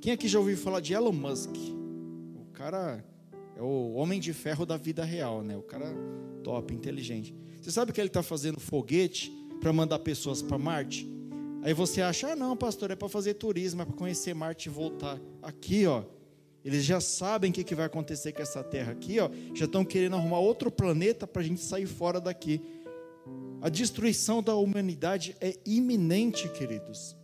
[0.00, 1.54] Quem aqui já ouviu falar de Elon Musk?
[1.54, 3.13] O cara
[3.56, 5.56] é o homem de ferro da vida real, né?
[5.56, 5.94] O cara
[6.42, 7.34] top, inteligente.
[7.60, 11.08] Você sabe que ele está fazendo foguete para mandar pessoas para Marte?
[11.62, 14.72] Aí você acha, ah, não, pastor, é para fazer turismo, é para conhecer Marte e
[14.72, 15.18] voltar.
[15.40, 16.04] Aqui, ó,
[16.64, 19.30] eles já sabem o que, que vai acontecer com essa Terra aqui, ó.
[19.54, 22.60] Já estão querendo arrumar outro planeta para a gente sair fora daqui.
[23.62, 27.16] A destruição da humanidade é iminente, queridos.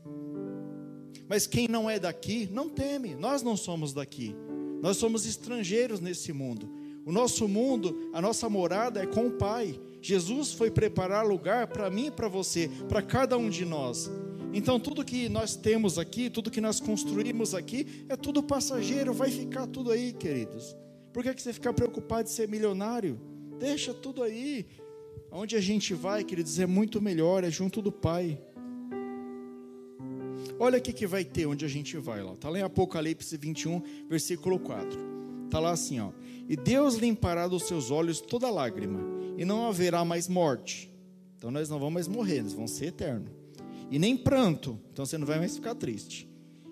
[1.29, 3.15] Mas quem não é daqui, não teme.
[3.15, 4.35] Nós não somos daqui.
[4.81, 6.69] Nós somos estrangeiros nesse mundo.
[7.05, 9.79] O nosso mundo, a nossa morada é com o Pai.
[10.03, 14.11] Jesus foi preparar lugar para mim e para você, para cada um de nós.
[14.53, 19.31] Então, tudo que nós temos aqui, tudo que nós construímos aqui, é tudo passageiro, vai
[19.31, 20.77] ficar tudo aí, queridos.
[21.13, 23.21] Por que, que você fica preocupado de ser milionário?
[23.59, 24.67] Deixa tudo aí.
[25.31, 28.41] Onde a gente vai, queridos, é muito melhor, é junto do Pai.
[30.61, 32.35] Olha o que vai ter onde a gente vai lá.
[32.35, 34.91] Está lá em Apocalipse 21, versículo 4.
[35.47, 36.11] Está lá assim, ó.
[36.47, 39.01] E Deus limpará dos seus olhos toda lágrima,
[39.39, 40.93] e não haverá mais morte.
[41.39, 43.31] Então nós não vamos mais morrer, nós vamos ser eternos.
[43.91, 46.29] E nem pranto, então você não vai mais ficar triste.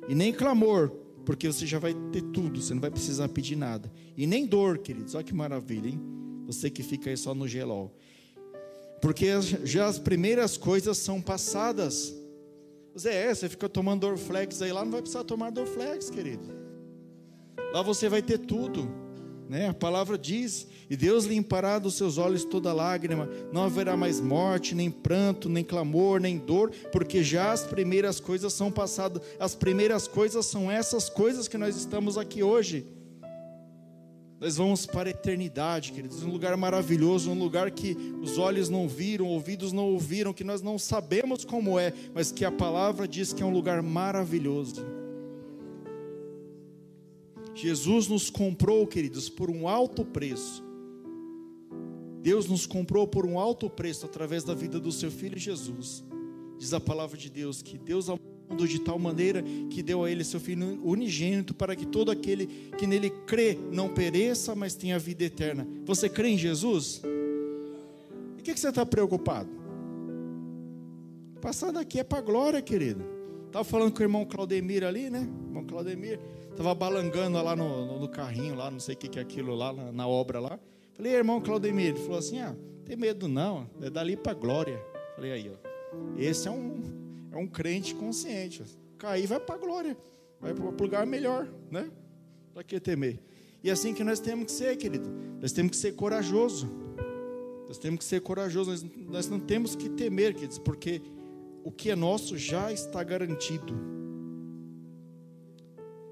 [0.07, 0.91] E nem clamor,
[1.25, 3.91] porque você já vai ter tudo, você não vai precisar pedir nada.
[4.15, 6.01] E nem dor, queridos, olha que maravilha, hein?
[6.47, 7.97] Você que fica aí só no gelol.
[9.01, 9.29] Porque
[9.65, 12.18] já as primeiras coisas são passadas.
[12.99, 16.43] Zé, você fica tomando Dorflex aí lá, não vai precisar tomar Dorflex, querido.
[17.73, 18.89] Lá você vai ter tudo.
[19.49, 19.69] Né?
[19.69, 24.75] A palavra diz: E Deus limpará dos seus olhos toda lágrima, não haverá mais morte,
[24.75, 29.23] nem pranto, nem clamor, nem dor, porque já as primeiras coisas são passadas.
[29.39, 32.87] As primeiras coisas são essas coisas que nós estamos aqui hoje.
[34.41, 38.87] Nós vamos para a eternidade, queridos, um lugar maravilhoso, um lugar que os olhos não
[38.87, 43.33] viram, ouvidos não ouviram, que nós não sabemos como é, mas que a palavra diz
[43.33, 44.87] que é um lugar maravilhoso.
[47.53, 50.63] Jesus nos comprou, queridos, por um alto preço.
[52.23, 56.05] Deus nos comprou por um alto preço através da vida do seu filho Jesus.
[56.59, 60.11] Diz a palavra de Deus que Deus amou mundo de tal maneira que deu a
[60.11, 62.47] ele seu filho unigênito para que todo aquele
[62.79, 65.67] que nele crê não pereça, mas tenha vida eterna.
[65.85, 67.03] Você crê em Jesus?
[68.37, 69.51] E o que, que você está preocupado?
[71.41, 73.05] Passar daqui é para a glória, querido.
[73.47, 75.21] Estava falando com o irmão Claudemir ali, né?
[75.21, 76.19] O irmão Claudemir
[76.51, 79.55] estava balangando lá no, no, no, carrinho, lá, não sei o que, que é aquilo
[79.55, 80.59] lá, na, na obra lá.
[80.95, 84.83] Falei, irmão Claudemir, ele falou assim: ah, tem medo não, é dali para glória.
[85.15, 85.68] Falei, aí, ó.
[86.17, 86.83] Esse é um,
[87.33, 88.63] é um crente consciente.
[88.99, 89.97] Cair vai para a glória,
[90.41, 91.91] vai para o lugar melhor, né?
[92.53, 93.21] Para que temer?
[93.63, 95.09] E é assim que nós temos que ser, querido.
[95.41, 96.69] Nós temos que ser corajoso.
[97.67, 98.83] Nós temos que ser corajosos.
[98.83, 101.03] Nós, nós não temos que temer, queridos, porque
[101.65, 103.75] o que é nosso já está garantido.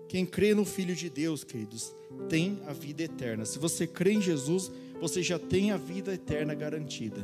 [0.09, 1.93] Quem crê no Filho de Deus, queridos,
[2.29, 3.45] tem a vida eterna.
[3.45, 7.21] Se você crê em Jesus, você já tem a vida eterna garantida.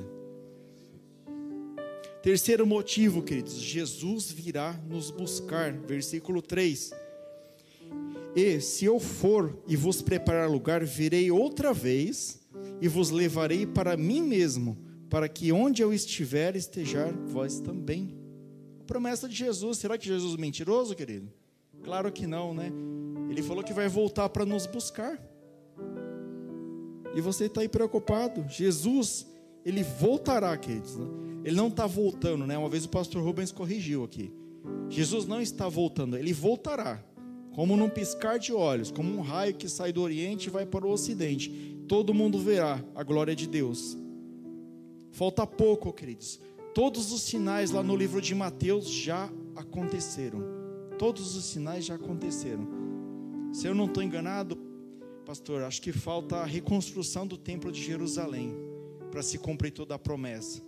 [2.22, 5.72] Terceiro motivo, queridos, Jesus virá nos buscar.
[5.72, 6.92] Versículo 3.
[8.36, 12.40] E se eu for e vos preparar lugar, virei outra vez
[12.80, 14.78] e vos levarei para mim mesmo,
[15.10, 18.16] para que onde eu estiver, estejar vós também.
[18.80, 21.28] A promessa de Jesus, será que Jesus é mentiroso, querido?
[21.82, 22.72] Claro que não, né?
[23.28, 25.20] Ele falou que vai voltar para nos buscar.
[27.16, 28.46] E você está aí preocupado.
[28.48, 29.26] Jesus,
[29.64, 30.96] ele voltará, queridos.
[30.96, 31.31] Né?
[31.44, 32.56] Ele não está voltando, né?
[32.56, 34.32] Uma vez o pastor Rubens corrigiu aqui.
[34.88, 37.02] Jesus não está voltando, ele voltará.
[37.54, 40.86] Como num piscar de olhos, como um raio que sai do Oriente e vai para
[40.86, 41.76] o Ocidente.
[41.86, 43.96] Todo mundo verá a glória de Deus.
[45.10, 46.40] Falta pouco, queridos.
[46.74, 50.42] Todos os sinais lá no livro de Mateus já aconteceram.
[50.98, 52.66] Todos os sinais já aconteceram.
[53.52, 54.56] Se eu não estou enganado,
[55.26, 58.54] pastor, acho que falta a reconstrução do templo de Jerusalém
[59.10, 60.62] para se cumprir toda a promessa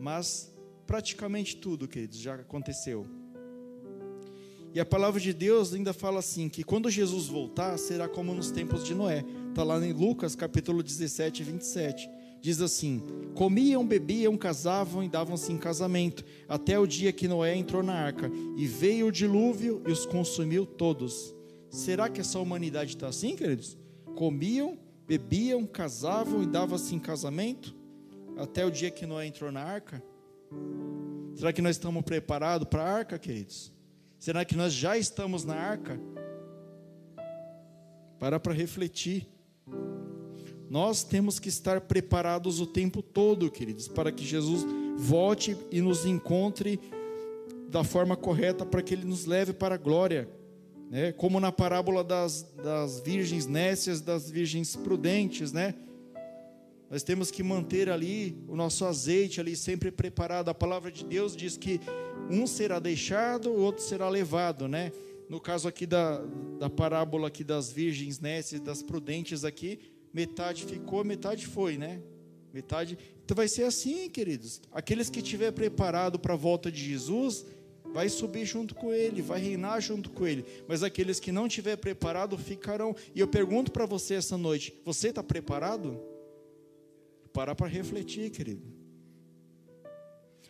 [0.00, 0.52] mas
[0.86, 3.06] praticamente tudo, queridos, já aconteceu.
[4.72, 8.50] E a palavra de Deus ainda fala assim: que quando Jesus voltar, será como nos
[8.50, 9.24] tempos de Noé.
[9.48, 12.08] Está lá em Lucas capítulo 17, 27.
[12.40, 13.02] Diz assim:
[13.34, 18.30] Comiam, bebiam, casavam e davam-se em casamento, até o dia que Noé entrou na arca,
[18.56, 21.34] e veio o dilúvio e os consumiu todos.
[21.68, 23.76] Será que essa humanidade está assim, queridos?
[24.16, 27.74] Comiam, bebiam, casavam e davam-se em casamento,
[28.36, 30.02] até o dia que Noé entrou na arca?
[31.34, 33.72] Será que nós estamos preparados para a arca, queridos?
[34.18, 35.98] Será que nós já estamos na arca?
[38.18, 39.26] Para para refletir.
[40.68, 44.64] Nós temos que estar preparados o tempo todo, queridos, para que Jesus
[44.96, 46.78] volte e nos encontre
[47.68, 50.28] da forma correta, para que Ele nos leve para a glória.
[50.90, 51.12] Né?
[51.12, 55.74] Como na parábola das, das virgens nécias, das virgens prudentes, né?
[56.90, 60.48] Nós temos que manter ali o nosso azeite ali sempre preparado.
[60.48, 61.80] A palavra de Deus diz que
[62.28, 64.90] um será deixado, o outro será levado, né?
[65.28, 66.20] No caso aqui da,
[66.58, 69.78] da parábola aqui das virgens nécias, das prudentes aqui,
[70.12, 72.02] metade ficou, metade foi, né?
[72.52, 72.98] Metade.
[73.24, 74.60] Então vai ser assim, queridos.
[74.72, 77.46] Aqueles que estiver preparado para a volta de Jesus,
[77.94, 80.44] vai subir junto com ele, vai reinar junto com ele.
[80.66, 82.96] Mas aqueles que não estiver preparado ficarão.
[83.14, 86.09] E eu pergunto para você essa noite: você está preparado?
[87.32, 88.62] Parar para refletir, querido.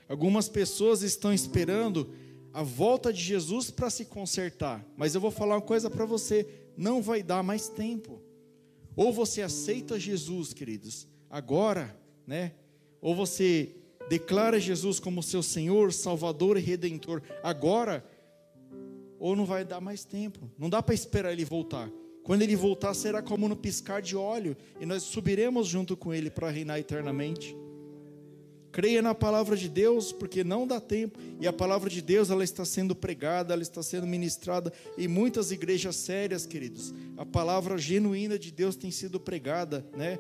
[0.09, 2.13] Algumas pessoas estão esperando
[2.53, 4.85] a volta de Jesus para se consertar.
[4.97, 8.21] Mas eu vou falar uma coisa para você: não vai dar mais tempo.
[8.97, 12.53] Ou você aceita Jesus, queridos, agora, né?
[13.01, 13.75] Ou você
[14.09, 18.05] declara Jesus como seu Senhor, Salvador e Redentor agora,
[19.19, 20.51] ou não vai dar mais tempo.
[20.59, 21.89] Não dá para esperar ele voltar.
[22.23, 26.31] Quando ele voltar, será como no piscar de óleo, e nós subiremos junto com ele
[26.31, 27.57] para reinar eternamente.
[28.73, 31.19] Creia na palavra de Deus, porque não dá tempo.
[31.41, 35.51] E a palavra de Deus, ela está sendo pregada, ela está sendo ministrada em muitas
[35.51, 36.95] igrejas sérias, queridos.
[37.17, 40.19] A palavra genuína de Deus tem sido pregada, né?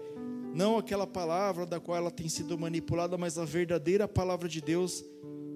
[0.52, 5.04] Não aquela palavra da qual ela tem sido manipulada, mas a verdadeira palavra de Deus.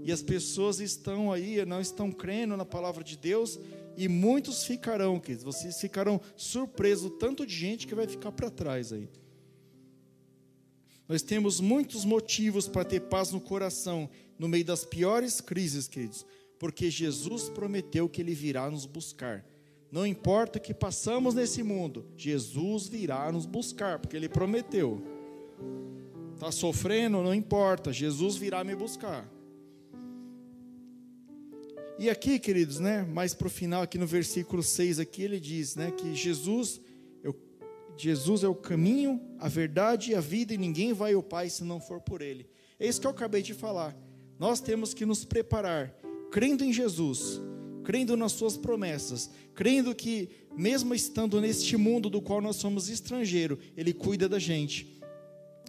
[0.04, 3.58] E as pessoas estão aí, não estão crendo na palavra de Deus,
[3.96, 5.44] e muitos ficarão, queridos.
[5.44, 9.08] Vocês ficarão surpresos, tanto de gente que vai ficar para trás aí.
[11.08, 16.24] Nós temos muitos motivos para ter paz no coração no meio das piores crises, queridos,
[16.58, 19.44] porque Jesus prometeu que Ele virá nos buscar.
[19.90, 25.02] Não importa o que passamos nesse mundo, Jesus virá nos buscar, porque Ele prometeu.
[26.34, 27.22] Está sofrendo?
[27.22, 29.30] Não importa, Jesus virá me buscar.
[31.98, 35.76] E aqui, queridos, né, mais para o final, aqui no versículo 6, aqui ele diz
[35.76, 36.80] né, que Jesus
[37.96, 41.62] Jesus é o caminho, a verdade e a vida, e ninguém vai ao Pai se
[41.62, 42.46] não for por Ele.
[42.78, 43.96] É isso que eu acabei de falar.
[44.38, 45.94] Nós temos que nos preparar,
[46.30, 47.40] crendo em Jesus,
[47.84, 53.58] crendo nas Suas promessas, crendo que, mesmo estando neste mundo do qual nós somos estrangeiros,
[53.76, 55.00] Ele cuida da gente.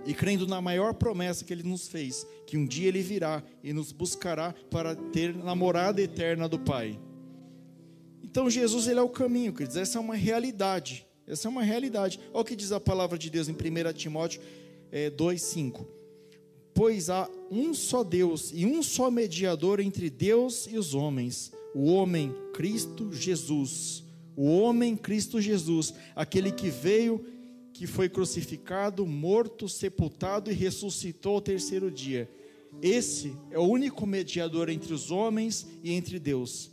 [0.05, 3.73] E crendo na maior promessa que Ele nos fez, que um dia Ele virá e
[3.73, 6.99] nos buscará para ter namorada eterna do Pai.
[8.23, 11.07] Então Jesus ele é o caminho, quer dizer, essa é uma realidade.
[11.25, 12.19] Essa é uma realidade.
[12.33, 14.41] Olha o que diz a palavra de Deus em 1 Timóteo
[14.91, 15.85] é, 2,5.
[16.73, 21.85] Pois há um só Deus e um só mediador entre Deus e os homens, o
[21.85, 24.03] homem Cristo Jesus.
[24.35, 27.25] O homem Cristo Jesus, aquele que veio,
[27.75, 32.29] que foi crucificado, morto, sepultado e ressuscitou ao terceiro dia.
[32.81, 36.71] Esse é o único mediador entre os homens e entre Deus.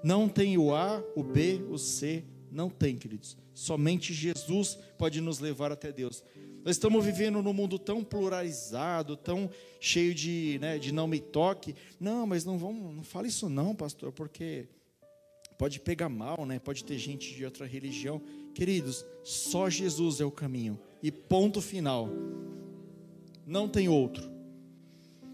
[0.00, 2.22] Não tem o A, o B, o C,
[2.52, 3.36] não tem, queridos.
[3.52, 6.22] Somente Jesus pode nos levar até Deus.
[6.64, 11.74] Nós estamos vivendo num mundo tão pluralizado, tão cheio de, né, de não me toque.
[11.98, 14.68] Não, mas não vamos, não fale isso não, pastor, porque
[15.58, 16.60] pode pegar mal, né?
[16.60, 18.22] Pode ter gente de outra religião.
[18.58, 20.76] Queridos, só Jesus é o caminho.
[21.00, 22.10] E ponto final.
[23.46, 24.28] Não tem outro.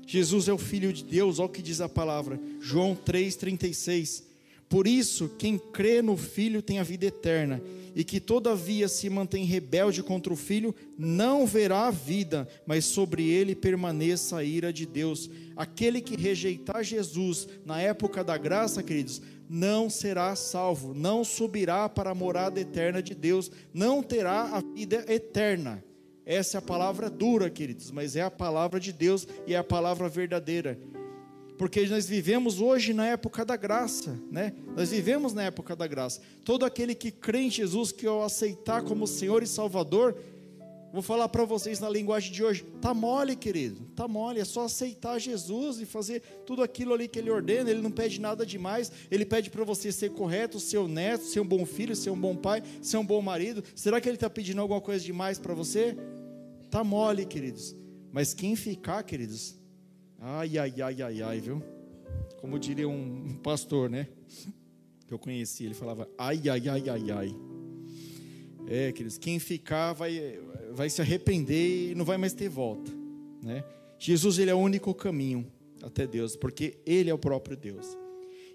[0.07, 2.39] Jesus é o filho de Deus, olha o que diz a palavra.
[2.61, 4.25] João 3:36.
[4.69, 7.63] Por isso, quem crê no filho tem a vida eterna
[7.95, 13.27] e que todavia se mantém rebelde contra o filho, não verá a vida, mas sobre
[13.27, 15.31] ele permaneça a ira de Deus.
[15.57, 22.11] Aquele que rejeitar Jesus na época da graça, queridos, não será salvo, não subirá para
[22.11, 25.85] a morada eterna de Deus, não terá a vida eterna.
[26.27, 29.65] Essa é a palavra dura, queridos, mas é a palavra de Deus e é a
[29.65, 30.79] palavra verdadeira
[31.57, 34.53] porque nós vivemos hoje na época da graça, né?
[34.77, 36.21] Nós vivemos na época da graça.
[36.45, 40.17] Todo aquele que crê em Jesus, que o aceitar como Senhor e Salvador,
[40.95, 44.65] vou falar para vocês na linguagem de hoje, tá mole, querido, tá mole, é só
[44.65, 48.91] aceitar Jesus e fazer tudo aquilo ali que ele ordena, ele não pede nada demais,
[49.11, 52.35] ele pede para você ser correto, ser honesto, ser um bom filho, ser um bom
[52.35, 53.63] pai, ser um bom marido.
[53.75, 55.97] Será que ele está pedindo alguma coisa demais para você?
[56.75, 57.73] tá mole, queridos.
[58.11, 59.55] Mas quem ficar, queridos,
[60.19, 61.63] ai, ai, ai, ai, ai, viu?
[62.41, 64.09] Como diria um pastor, né?
[65.07, 67.54] Que eu conheci, ele falava, ai, ai, ai, ai, ai.
[68.67, 70.41] É, queridos, quem ficar vai,
[70.73, 72.91] vai se arrepender e não vai mais ter volta,
[73.43, 73.65] né?
[73.99, 75.47] Jesus, ele é o único caminho
[75.83, 77.87] até Deus, porque ele é o próprio Deus.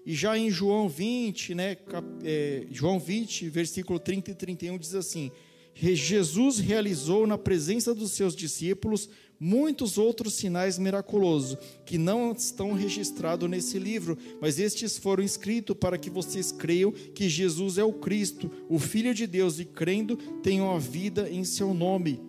[0.04, 1.76] E já em João 20, né,
[2.24, 5.30] é, João 20, versículo 30 e 31 diz assim:
[5.74, 9.08] Jesus realizou na presença dos seus discípulos
[9.40, 15.96] muitos outros sinais miraculosos que não estão registrados nesse livro, mas estes foram escritos para
[15.96, 20.70] que vocês creiam que Jesus é o Cristo, o Filho de Deus, e crendo tenham
[20.70, 22.20] a vida em seu nome.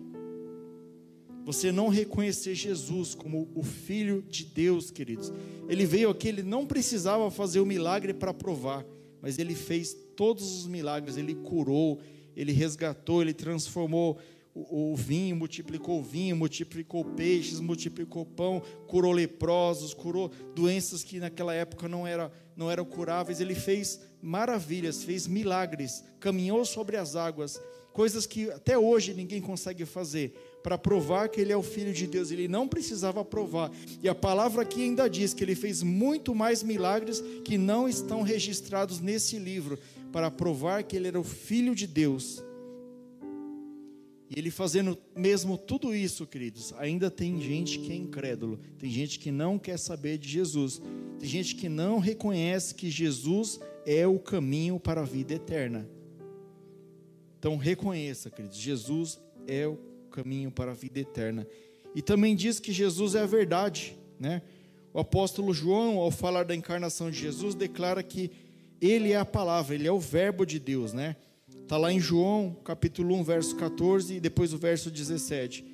[1.44, 5.30] Você não reconhecer Jesus como o Filho de Deus, queridos.
[5.68, 8.86] Ele veio aqui, ele não precisava fazer o milagre para provar,
[9.20, 11.98] mas ele fez todos os milagres, ele curou,
[12.34, 14.18] ele resgatou, ele transformou
[14.54, 21.18] o, o vinho, multiplicou o vinho, multiplicou peixes, multiplicou pão, curou leprosos, curou doenças que
[21.18, 23.40] naquela época não, era, não eram curáveis.
[23.40, 27.60] Ele fez maravilhas, fez milagres, caminhou sobre as águas,
[27.92, 32.06] coisas que até hoje ninguém consegue fazer para provar que ele é o filho de
[32.06, 32.30] Deus.
[32.30, 33.70] Ele não precisava provar.
[34.02, 38.20] E a palavra aqui ainda diz que ele fez muito mais milagres que não estão
[38.20, 39.78] registrados nesse livro
[40.12, 42.42] para provar que ele era o filho de Deus.
[44.34, 49.18] E ele fazendo mesmo tudo isso, queridos, ainda tem gente que é incrédulo, tem gente
[49.18, 50.80] que não quer saber de Jesus,
[51.18, 55.86] tem gente que não reconhece que Jesus é o caminho para a vida eterna.
[57.38, 59.76] Então reconheça, queridos, Jesus é o
[60.10, 61.46] caminho para a vida eterna.
[61.94, 64.40] E também diz que Jesus é a verdade, né?
[64.94, 68.30] O apóstolo João, ao falar da encarnação de Jesus, declara que
[68.80, 71.16] ele é a palavra, ele é o verbo de Deus, né?
[71.72, 75.64] Está lá em João, capítulo 1, verso 14 e depois o verso 17.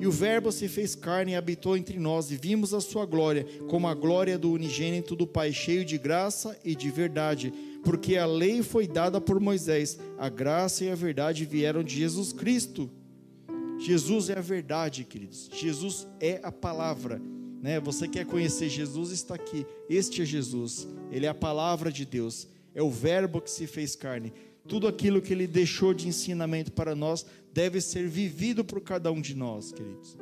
[0.00, 3.46] E o Verbo se fez carne e habitou entre nós, e vimos a sua glória,
[3.68, 7.52] como a glória do unigênito do Pai, cheio de graça e de verdade.
[7.84, 12.32] Porque a lei foi dada por Moisés, a graça e a verdade vieram de Jesus
[12.32, 12.90] Cristo.
[13.78, 15.48] Jesus é a verdade, queridos.
[15.52, 17.22] Jesus é a palavra.
[17.62, 17.78] Né?
[17.78, 19.12] Você quer conhecer Jesus?
[19.12, 19.64] Está aqui.
[19.88, 20.88] Este é Jesus.
[21.12, 22.48] Ele é a palavra de Deus.
[22.74, 24.32] É o Verbo que se fez carne.
[24.68, 29.20] Tudo aquilo que ele deixou de ensinamento para nós deve ser vivido por cada um
[29.20, 30.16] de nós, queridos.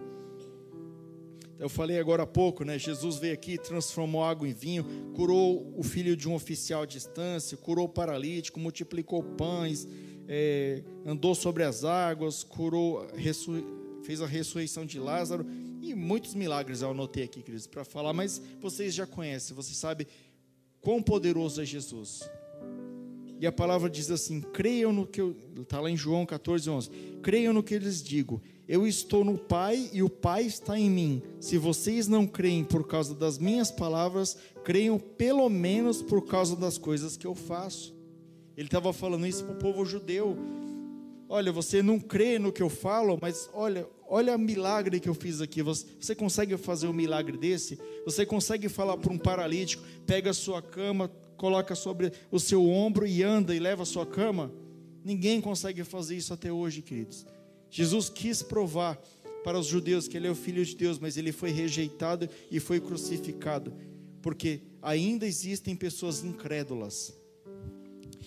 [1.59, 2.79] Eu falei agora há pouco, né?
[2.79, 4.85] Jesus veio aqui, transformou água em vinho,
[5.15, 9.89] curou o filho de um oficial à distância, curou o paralítico, multiplicou pães,
[10.29, 13.07] é, andou sobre as águas, curou,
[14.03, 15.47] fez a ressurreição de Lázaro
[15.81, 20.07] e muitos milagres eu anotei aqui, queridos, para falar, mas vocês já conhecem, você sabe
[20.81, 22.29] quão poderoso é Jesus.
[23.41, 25.37] E a palavra diz assim: creiam no que eu.
[25.61, 26.91] Está lá em João 14, 11.
[27.23, 28.41] Creiam no que eu lhes digo.
[28.67, 31.23] Eu estou no Pai e o Pai está em mim.
[31.39, 36.79] Se vocês não creem por causa das minhas palavras, creiam pelo menos por causa das
[36.79, 37.95] coisas que eu faço.
[38.57, 40.39] Ele estava falando isso para o povo judeu.
[41.29, 45.15] Olha, você não crê no que eu falo, mas olha, olha o milagre que eu
[45.15, 45.63] fiz aqui.
[45.63, 47.79] Você, você consegue fazer um milagre desse?
[48.05, 53.07] Você consegue falar para um paralítico, pega a sua cama, coloca sobre o seu ombro
[53.07, 54.53] e anda e leva a sua cama?
[55.05, 57.27] Ninguém consegue fazer isso até hoje, queridos.
[57.71, 58.99] Jesus quis provar
[59.43, 62.59] para os judeus que ele é o filho de Deus, mas ele foi rejeitado e
[62.59, 63.73] foi crucificado,
[64.23, 67.15] porque ainda existem pessoas incrédulas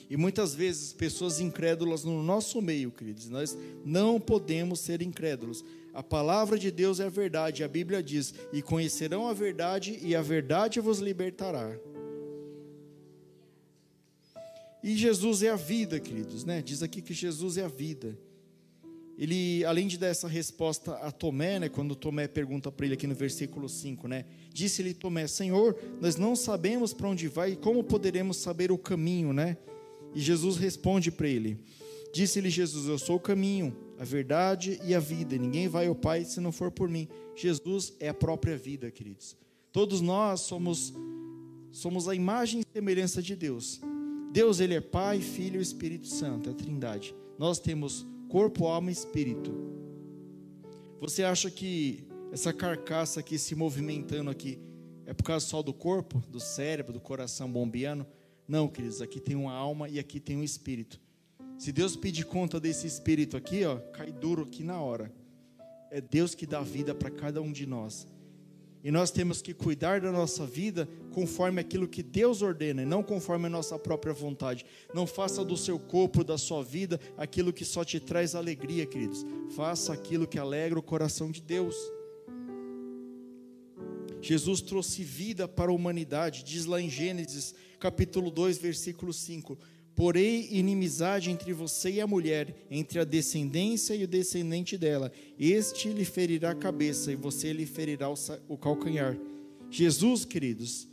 [0.10, 3.30] e muitas vezes pessoas incrédulas no nosso meio, queridos.
[3.30, 5.64] Nós não podemos ser incrédulos.
[5.94, 7.64] A palavra de Deus é a verdade.
[7.64, 11.78] A Bíblia diz: "E conhecerão a verdade, e a verdade vos libertará".
[14.88, 16.62] E Jesus é a vida, queridos, né?
[16.62, 18.18] Diz aqui que Jesus é a vida.
[19.18, 23.06] Ele, além de dar essa resposta a Tomé, né, quando Tomé pergunta para ele aqui
[23.06, 24.24] no versículo 5, né?
[24.54, 29.34] Disse-lhe Tomé: "Senhor, nós não sabemos para onde vai, e como poderemos saber o caminho,
[29.34, 29.58] né?"
[30.16, 31.60] E Jesus responde para ele:
[32.14, 35.36] Disse-lhe Jesus: Eu sou o caminho, a verdade e a vida.
[35.36, 37.10] E ninguém vai ao Pai se não for por mim.
[37.36, 39.36] Jesus é a própria vida, queridos.
[39.74, 40.94] Todos nós somos
[41.74, 43.82] somos a imagem e semelhança de Deus.
[44.38, 47.16] Deus ele é Pai, Filho e Espírito Santo, é a Trindade.
[47.40, 49.52] Nós temos corpo, alma e espírito.
[51.00, 54.60] Você acha que essa carcaça aqui se movimentando aqui
[55.08, 58.06] é por causa só do corpo, do cérebro, do coração bombeando?
[58.48, 61.02] Não, queridos, aqui tem uma alma e aqui tem um espírito.
[61.58, 65.12] Se Deus pedir conta desse espírito aqui, ó, cai duro aqui na hora.
[65.90, 68.06] É Deus que dá vida para cada um de nós.
[68.84, 73.02] E nós temos que cuidar da nossa vida conforme aquilo que Deus ordena, e não
[73.02, 74.64] conforme a nossa própria vontade.
[74.94, 79.26] Não faça do seu corpo, da sua vida, aquilo que só te traz alegria, queridos.
[79.56, 81.76] Faça aquilo que alegra o coração de Deus.
[84.22, 89.58] Jesus trouxe vida para a humanidade, diz lá em Gênesis, capítulo 2, versículo 5:
[89.96, 95.12] Porém, inimizade entre você e a mulher, entre a descendência e o descendente dela.
[95.40, 98.08] Este lhe ferirá a cabeça e você lhe ferirá
[98.48, 99.18] o calcanhar.
[99.72, 100.88] Jesus, queridos,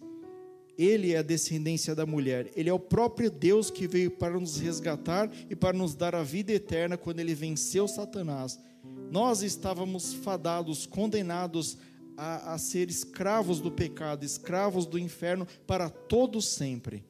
[0.77, 2.51] ele é a descendência da mulher.
[2.57, 6.23] Ele é o próprio Deus que veio para nos resgatar e para nos dar a
[6.23, 8.59] vida eterna quando ele venceu Satanás.
[9.11, 11.79] Nós estávamos fadados, condenados
[12.17, 17.05] a, a ser escravos do pecado, escravos do inferno para todo sempre.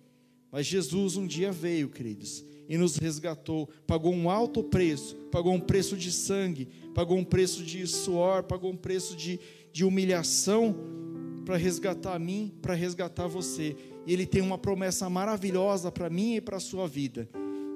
[0.51, 5.61] Mas Jesus um dia veio, queridos, e nos resgatou, pagou um alto preço, pagou um
[5.61, 9.41] preço de sangue, pagou um preço de suor, pagou um preço de,
[9.73, 11.04] de humilhação
[11.45, 13.77] para resgatar a mim, para resgatar você.
[14.07, 17.29] E Ele tem uma promessa maravilhosa para mim e para a sua vida.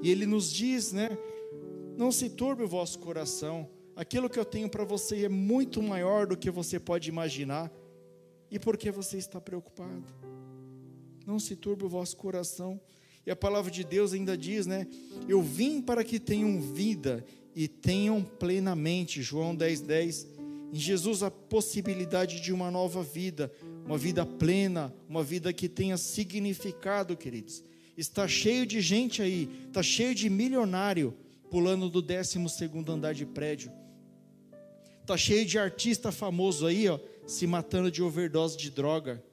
[0.02, 1.16] E Ele nos diz, né?
[1.96, 3.68] Não se turbe o vosso coração.
[3.96, 7.70] Aquilo que eu tenho para você é muito maior do que você pode imaginar.
[8.50, 10.04] E por que você está preocupado?
[11.28, 12.80] não se turbe o vosso coração.
[13.26, 14.86] E a palavra de Deus ainda diz, né?
[15.28, 17.22] Eu vim para que tenham vida
[17.54, 19.20] e tenham plenamente.
[19.20, 20.26] João 10, 10.
[20.72, 23.52] Em Jesus a possibilidade de uma nova vida,
[23.84, 27.62] uma vida plena, uma vida que tenha significado, queridos.
[27.96, 31.16] Está cheio de gente aí, está cheio de milionário
[31.50, 32.38] pulando do 12
[32.88, 33.72] andar de prédio.
[35.00, 39.24] Está cheio de artista famoso aí, ó, se matando de overdose de droga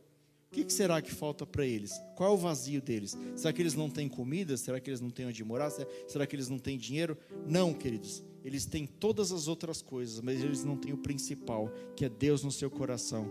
[0.56, 2.00] que, que será que falta para eles?
[2.16, 3.18] Qual é o vazio deles?
[3.36, 4.56] Será que eles não têm comida?
[4.56, 5.70] Será que eles não têm onde morar?
[6.08, 7.18] Será que eles não têm dinheiro?
[7.46, 8.24] Não, queridos.
[8.44, 12.42] Eles têm todas as outras coisas, mas eles não têm o principal, que é Deus
[12.42, 13.30] no seu coração.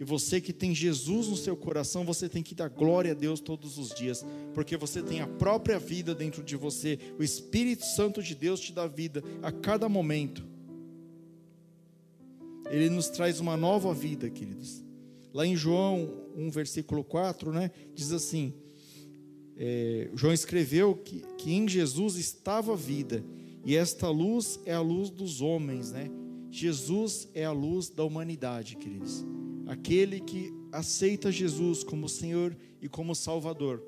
[0.00, 3.40] E você que tem Jesus no seu coração, você tem que dar glória a Deus
[3.40, 6.98] todos os dias, porque você tem a própria vida dentro de você.
[7.18, 10.46] O Espírito Santo de Deus te dá vida a cada momento.
[12.70, 14.87] Ele nos traz uma nova vida, queridos.
[15.32, 18.54] Lá em João 1, versículo 4, né, diz assim:
[19.56, 23.24] é, João escreveu que, que em Jesus estava a vida,
[23.64, 26.10] e esta luz é a luz dos homens, né?
[26.50, 29.24] Jesus é a luz da humanidade, queridos.
[29.66, 33.82] Aquele que aceita Jesus como Senhor e como Salvador,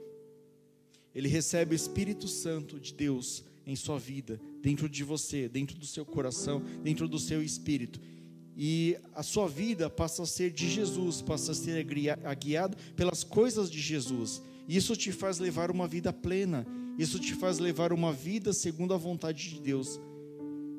[1.15, 5.87] ele recebe o Espírito Santo de Deus em sua vida, dentro de você, dentro do
[5.87, 8.01] seu coração, dentro do seu espírito
[8.63, 13.71] e a sua vida passa a ser de Jesus, passa a ser guiado pelas coisas
[13.71, 14.43] de Jesus.
[14.69, 16.67] Isso te faz levar uma vida plena,
[16.99, 19.99] isso te faz levar uma vida segundo a vontade de Deus.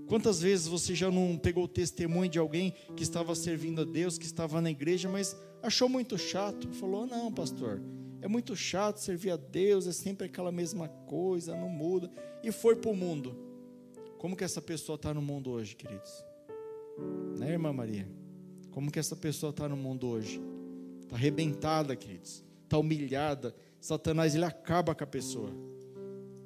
[0.06, 4.16] Quantas vezes você já não pegou o testemunho de alguém que estava servindo a Deus,
[4.16, 6.72] que estava na igreja, mas achou muito chato?
[6.74, 7.82] Falou: Não, pastor,
[8.22, 12.12] é muito chato servir a Deus, é sempre aquela mesma coisa, não muda.
[12.44, 13.36] E foi para o mundo.
[14.20, 16.31] Como que essa pessoa está no mundo hoje, queridos?
[17.38, 18.08] Né, irmã Maria?
[18.72, 20.42] Como que essa pessoa está no mundo hoje?
[21.02, 22.44] Está arrebentada, queridos.
[22.64, 23.56] Está humilhada.
[23.80, 25.52] Satanás, ele acaba com a pessoa.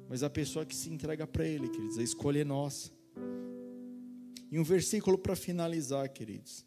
[0.08, 2.90] Mas a pessoa que se entrega para ele, queridos, a escolha é nossa.
[4.50, 6.64] E um versículo para finalizar, queridos,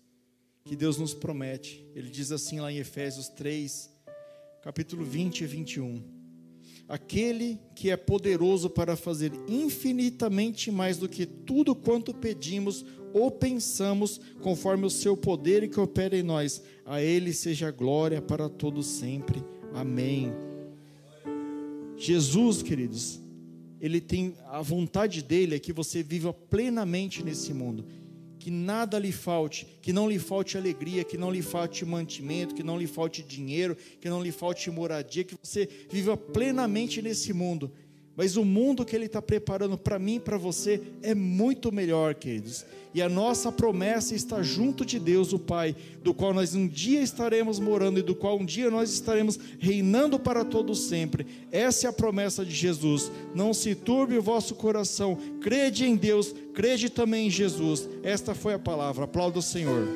[0.65, 1.85] que Deus nos promete.
[1.95, 3.89] Ele diz assim lá em Efésios 3,
[4.61, 6.19] capítulo 20 e 21
[6.89, 12.83] aquele que é poderoso para fazer infinitamente mais do que tudo quanto pedimos
[13.14, 16.62] ou pensamos, conforme o seu poder que opera em nós.
[16.86, 19.43] A ele seja glória para todos sempre.
[19.74, 20.32] Amém.
[21.95, 23.20] Jesus, queridos,
[23.80, 27.86] ele tem a vontade dele é que você viva plenamente nesse mundo
[28.39, 32.64] que nada lhe falte, que não lhe falte alegria, que não lhe falte mantimento, que
[32.64, 37.70] não lhe falte dinheiro, que não lhe falte moradia, que você viva plenamente nesse mundo.
[38.20, 42.13] Mas o mundo que Ele está preparando para mim e para você é muito melhor,
[42.13, 42.65] queridos.
[42.93, 47.01] E a nossa promessa está junto de Deus, o Pai, do qual nós um dia
[47.01, 51.26] estaremos morando e do qual um dia nós estaremos reinando para todo sempre.
[51.49, 53.09] Essa é a promessa de Jesus.
[53.34, 55.17] Não se turbe o vosso coração.
[55.39, 57.88] Crede em Deus, crede também em Jesus.
[58.03, 59.05] Esta foi a palavra.
[59.05, 59.88] Aplauda o Senhor.